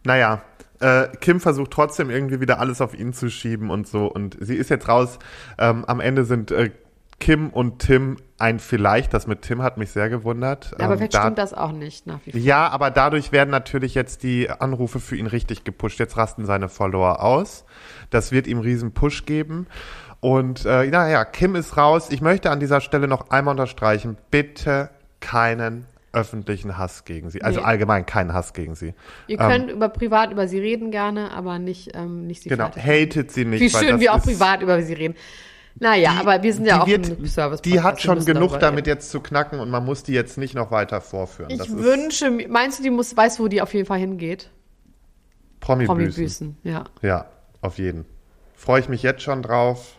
Naja, 0.05 0.43
äh, 0.83 1.09
Kim 1.21 1.41
versucht 1.41 1.71
trotzdem 1.71 2.11
irgendwie 2.11 2.41
wieder 2.41 2.59
alles 2.61 2.81
auf 2.81 2.95
ihn 2.99 3.13
zu 3.13 3.31
schieben 3.31 3.71
und 3.71 3.87
so. 3.87 4.07
Und 4.07 4.37
sie 4.41 4.57
ist 4.57 4.69
jetzt 4.71 4.89
raus. 4.89 5.19
Ähm, 5.59 5.85
am 5.87 6.01
Ende 6.01 6.25
sind 6.25 6.51
äh, 6.51 6.71
Kim 7.21 7.51
und 7.51 7.79
Tim 7.79 8.17
ein 8.39 8.59
Vielleicht. 8.59 9.15
Das 9.15 9.27
mit 9.29 9.43
Tim 9.43 9.63
hat 9.63 9.79
mich 9.79 9.91
sehr 9.93 10.09
gewundert. 10.09 10.73
Aber 10.79 10.93
Ähm, 10.95 10.99
vielleicht 10.99 11.15
da- 11.15 11.21
stimmt 11.23 11.39
das 11.39 11.55
auch 11.55 11.71
nicht 11.73 12.07
nach 12.07 12.19
wie 12.25 12.33
vor. 12.33 12.41
Ja, 12.41 12.69
aber 12.69 12.91
dadurch 12.91 13.31
werden 13.33 13.51
natürlich 13.51 13.95
jetzt 13.95 14.25
die 14.25 14.51
Anrufe 14.51 14.99
für 14.99 15.15
ihn 15.17 15.29
richtig 15.29 15.63
gepusht. 15.65 16.01
Jetzt 16.01 16.17
rasten 16.17 16.45
seine 16.47 16.69
Follower 16.69 17.23
aus. 17.23 17.65
Das 18.11 18.33
wird 18.33 18.47
ihm 18.49 18.59
riesen 18.59 18.93
Push 18.93 19.25
geben. 19.25 19.69
Und 20.21 20.67
äh, 20.67 20.87
naja, 20.89 21.25
Kim 21.25 21.55
ist 21.55 21.77
raus. 21.77 22.09
Ich 22.11 22.21
möchte 22.21 22.51
an 22.51 22.61
dieser 22.61 22.81
Stelle 22.81 23.07
noch 23.09 23.31
einmal 23.31 23.53
unterstreichen, 23.53 24.17
bitte 24.31 24.91
keinen 25.21 25.87
öffentlichen 26.13 26.77
Hass 26.79 27.05
gegen 27.05 27.31
sie. 27.31 27.43
Also 27.43 27.61
Nee. 27.61 27.67
allgemein 27.67 28.05
keinen 28.07 28.33
Hass 28.35 28.53
gegen 28.53 28.75
sie. 28.75 28.95
Ihr 29.29 29.41
Ähm, 29.41 29.49
könnt 29.51 29.71
über 29.71 29.89
privat 29.89 30.31
über 30.33 30.47
sie 30.49 30.59
reden 30.59 30.91
gerne, 30.91 31.33
aber 31.33 31.59
nicht, 31.59 31.93
ähm, 31.95 32.27
nicht 32.27 32.43
sie 32.43 32.49
Genau, 32.51 32.71
hatet 32.75 33.31
sie 33.31 33.45
nicht. 33.45 33.61
Wie 33.61 33.71
schön 33.71 33.99
wir 34.01 34.13
auch 34.15 34.23
privat 34.23 34.63
über 34.63 34.83
sie 34.83 34.93
reden. 34.93 35.15
Naja, 35.77 36.17
aber 36.21 36.43
wir 36.43 36.53
sind 36.53 36.67
ja 36.67 36.77
die 36.77 36.81
auch 36.83 36.87
wird, 36.87 37.19
ein 37.19 37.27
Service. 37.27 37.63
Die 37.63 37.81
hat 37.81 38.03
schon 38.03 38.23
genug 38.27 38.61
damit 38.61 38.87
jetzt 38.87 39.11
zu 39.11 39.21
knacken 39.21 39.59
und 39.59 39.71
man 39.71 39.83
muss 39.87 40.03
die 40.03 40.13
jetzt 40.13 40.37
nicht 40.37 40.55
noch 40.55 40.71
weiter 40.71 41.01
vorführen. 41.01 41.51
Ich 41.51 41.57
das 41.59 41.71
wünsche, 41.71 42.31
mir- 42.31 42.47
meinst 42.49 42.79
du, 42.79 42.83
die 42.83 42.91
muss, 42.91 43.17
weißt 43.17 43.39
du, 43.39 43.45
wo 43.45 43.49
die 43.49 43.63
auf 43.63 43.73
jeden 43.73 43.87
Fall 43.87 43.99
hingeht? 43.99 44.51
Promi-Büßen. 45.61 45.87
Promi-Büßen, 45.97 46.57
ja. 46.65 46.85
Ja, 47.01 47.27
auf 47.63 47.79
jeden. 47.79 48.05
Freue 48.55 48.81
ich 48.81 48.89
mich 48.91 49.03
jetzt 49.03 49.23
schon 49.23 49.43
drauf. 49.43 49.97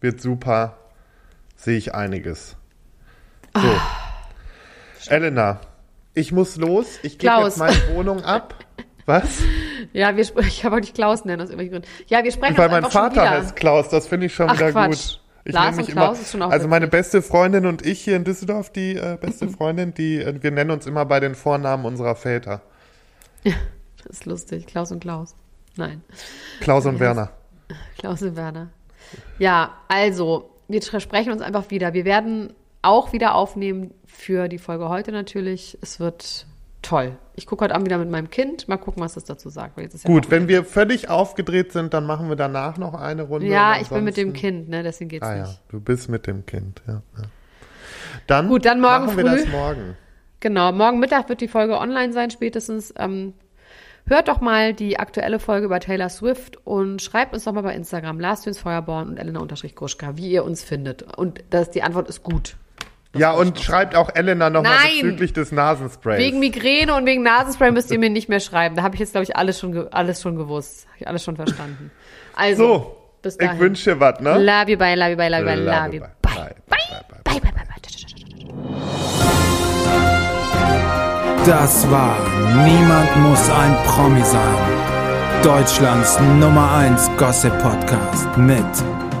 Wird 0.00 0.20
super. 0.20 0.76
Sehe 1.56 1.78
ich 1.78 1.94
einiges. 1.94 2.56
So. 3.56 3.62
Elena, 5.06 5.60
ich 6.14 6.32
muss 6.32 6.56
los. 6.56 6.98
Ich 7.02 7.18
gebe 7.18 7.32
jetzt 7.42 7.58
meine 7.58 7.76
Wohnung 7.94 8.22
ab. 8.22 8.54
Was? 9.06 9.42
Ja, 9.92 10.16
wir 10.16 10.22
ich 10.38 10.64
wollte 10.64 10.80
dich 10.82 10.94
Klaus 10.94 11.24
nennen 11.24 11.40
aus 11.40 11.48
irgendwelchen 11.48 11.82
Gründen. 11.82 11.88
Ja, 12.08 12.24
wir 12.24 12.32
sprechen 12.32 12.58
Weil 12.58 12.68
mein 12.68 12.84
Vater 12.84 13.30
heißt 13.30 13.56
Klaus. 13.56 13.88
Das 13.88 14.06
finde 14.06 14.26
ich 14.26 14.34
schon 14.34 14.50
Ach, 14.50 14.54
wieder 14.54 14.72
Quatsch. 14.72 14.88
gut. 14.88 15.20
Ich 15.44 15.54
Lars 15.54 15.76
nenne 15.76 15.86
mich 15.86 15.88
immer, 15.96 16.12
ist 16.12 16.30
schon 16.30 16.42
auch 16.42 16.50
also 16.50 16.68
meine 16.68 16.88
beste 16.88 17.22
Freundin 17.22 17.64
und 17.64 17.86
ich 17.86 18.00
hier 18.00 18.16
in 18.16 18.24
Düsseldorf, 18.24 18.70
die 18.70 18.96
äh, 18.96 19.16
beste 19.18 19.48
Freundin, 19.48 19.94
die 19.94 20.20
äh, 20.20 20.42
wir 20.42 20.50
nennen 20.50 20.70
uns 20.70 20.86
immer 20.86 21.06
bei 21.06 21.20
den 21.20 21.34
Vornamen 21.34 21.86
unserer 21.86 22.16
Väter. 22.16 22.60
Das 23.44 23.54
ist 24.06 24.26
lustig. 24.26 24.66
Klaus 24.66 24.92
und 24.92 25.00
Klaus. 25.00 25.34
Nein, 25.76 26.02
Klaus 26.60 26.84
und 26.84 27.00
Werner. 27.00 27.30
Klaus 27.96 28.20
und 28.20 28.36
Werner. 28.36 28.68
Ja, 29.38 29.74
also, 29.88 30.50
wir 30.68 30.82
sprechen 30.82 31.32
uns 31.32 31.40
einfach 31.40 31.70
wieder. 31.70 31.94
Wir 31.94 32.04
werden 32.04 32.52
auch 32.88 33.12
wieder 33.12 33.34
aufnehmen 33.34 33.92
für 34.06 34.48
die 34.48 34.58
Folge 34.58 34.88
heute 34.88 35.12
natürlich. 35.12 35.78
Es 35.80 36.00
wird 36.00 36.46
toll. 36.82 37.16
Ich 37.34 37.46
gucke 37.46 37.64
heute 37.64 37.74
Abend 37.74 37.86
wieder 37.86 37.98
mit 37.98 38.10
meinem 38.10 38.30
Kind. 38.30 38.66
Mal 38.68 38.76
gucken, 38.78 39.02
was 39.02 39.14
das 39.14 39.24
dazu 39.24 39.48
sagt. 39.50 39.78
Ja 39.78 39.86
Gut, 40.04 40.26
auch- 40.26 40.30
wenn 40.30 40.48
wir 40.48 40.64
völlig 40.64 41.08
aufgedreht 41.08 41.72
sind, 41.72 41.94
dann 41.94 42.06
machen 42.06 42.28
wir 42.28 42.36
danach 42.36 42.78
noch 42.78 42.94
eine 42.94 43.22
Runde. 43.22 43.46
Ja, 43.46 43.76
ich 43.80 43.88
bin 43.88 44.04
mit 44.04 44.16
dem 44.16 44.32
Kind, 44.32 44.68
ne? 44.68 44.82
Deswegen 44.82 45.08
geht's 45.10 45.26
Ah 45.26 45.36
ja, 45.36 45.42
nicht. 45.44 45.60
du 45.68 45.80
bist 45.80 46.08
mit 46.08 46.26
dem 46.26 46.46
Kind, 46.46 46.82
ja. 46.86 47.02
ja. 47.16 47.24
Dann, 48.26 48.48
Gut, 48.48 48.64
dann 48.64 48.80
morgen 48.80 49.06
machen 49.06 49.16
wir 49.16 49.26
früh. 49.26 49.36
das 49.40 49.48
morgen. 49.48 49.96
Genau, 50.40 50.72
morgen 50.72 50.98
Mittag 51.00 51.28
wird 51.28 51.40
die 51.40 51.48
Folge 51.48 51.78
online 51.78 52.12
sein, 52.12 52.30
spätestens. 52.30 52.92
Ähm, 52.96 53.34
hört 54.06 54.28
doch 54.28 54.40
mal 54.40 54.72
die 54.72 54.98
aktuelle 54.98 55.38
Folge 55.40 55.66
über 55.66 55.80
Taylor 55.80 56.08
Swift 56.08 56.64
und 56.64 57.02
schreibt 57.02 57.34
uns 57.34 57.44
doch 57.44 57.52
mal 57.52 57.62
bei 57.62 57.74
Instagram, 57.74 58.20
Lars 58.20 58.44
Feuerborn 58.58 59.08
und 59.08 59.16
Elena-Gruschka, 59.18 60.16
wie 60.16 60.30
ihr 60.30 60.44
uns 60.44 60.62
findet. 60.62 61.02
Und 61.16 61.42
das, 61.50 61.70
die 61.70 61.82
Antwort 61.82 62.08
ist 62.08 62.22
gut. 62.22 62.56
Ja, 63.16 63.32
und 63.32 63.58
schreibt 63.58 63.96
auch 63.96 64.10
Elena 64.14 64.50
nochmal 64.50 64.76
bezüglich 65.00 65.32
des 65.32 65.50
Nasensprays. 65.50 66.18
Wegen 66.18 66.40
Migräne 66.40 66.94
und 66.94 67.06
wegen 67.06 67.22
Nasenspray 67.22 67.70
müsst 67.70 67.90
ihr 67.90 67.98
mir 67.98 68.10
nicht 68.10 68.28
mehr 68.28 68.40
schreiben. 68.40 68.76
Da 68.76 68.82
habe 68.82 68.94
ich 68.94 69.00
jetzt, 69.00 69.12
glaube 69.12 69.24
ich, 69.24 69.34
alles 69.36 69.58
schon, 69.58 69.88
alles 69.92 70.20
schon 70.20 70.36
gewusst. 70.36 70.86
Habe 70.88 70.96
ich 71.00 71.08
alles 71.08 71.24
schon 71.24 71.36
verstanden. 71.36 71.90
Also, 72.36 72.66
so, 72.66 72.96
bis 73.22 73.34
ich 73.34 73.46
dahin. 73.46 73.60
wünsche 73.60 73.94
dir 73.94 74.00
was, 74.00 74.20
ne? 74.20 74.38
Love 74.38 74.70
you, 74.70 74.76
bye, 74.78 74.94
love 74.94 75.10
you, 75.10 75.16
bye, 75.16 75.28
love 75.28 75.40
you, 75.40 75.46
bye, 75.46 75.54
Love 75.56 75.86
you, 75.88 75.92
you, 75.94 76.00
bye. 76.00 76.10
bye. 76.22 76.32
Bye, 76.32 76.54
Bye, 76.68 76.78
bye, 77.08 77.20
bye, 77.24 77.40
bye, 77.40 77.50
bye, 77.50 77.52
bye. 77.52 77.64
Das 81.46 81.90
war 81.90 82.16
Niemand 82.64 83.16
muss 83.22 83.48
ein 83.50 83.74
Promi 83.86 84.22
sein. 84.22 84.54
Deutschlands 85.42 86.18
Nummer 86.38 86.72
1 86.74 87.10
Gossip 87.16 87.56
Podcast 87.62 88.36
mit 88.36 88.64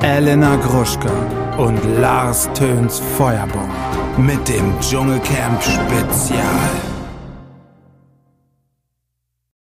Elena 0.02 0.56
Gruschka 0.56 1.10
und 1.58 1.78
Lars 2.00 2.48
Töns 2.54 3.00
Feuerbomb. 3.16 3.68
Mit 4.16 4.48
dem 4.48 4.78
Dschungelcamp 4.80 5.62
Spezial. 5.62 6.87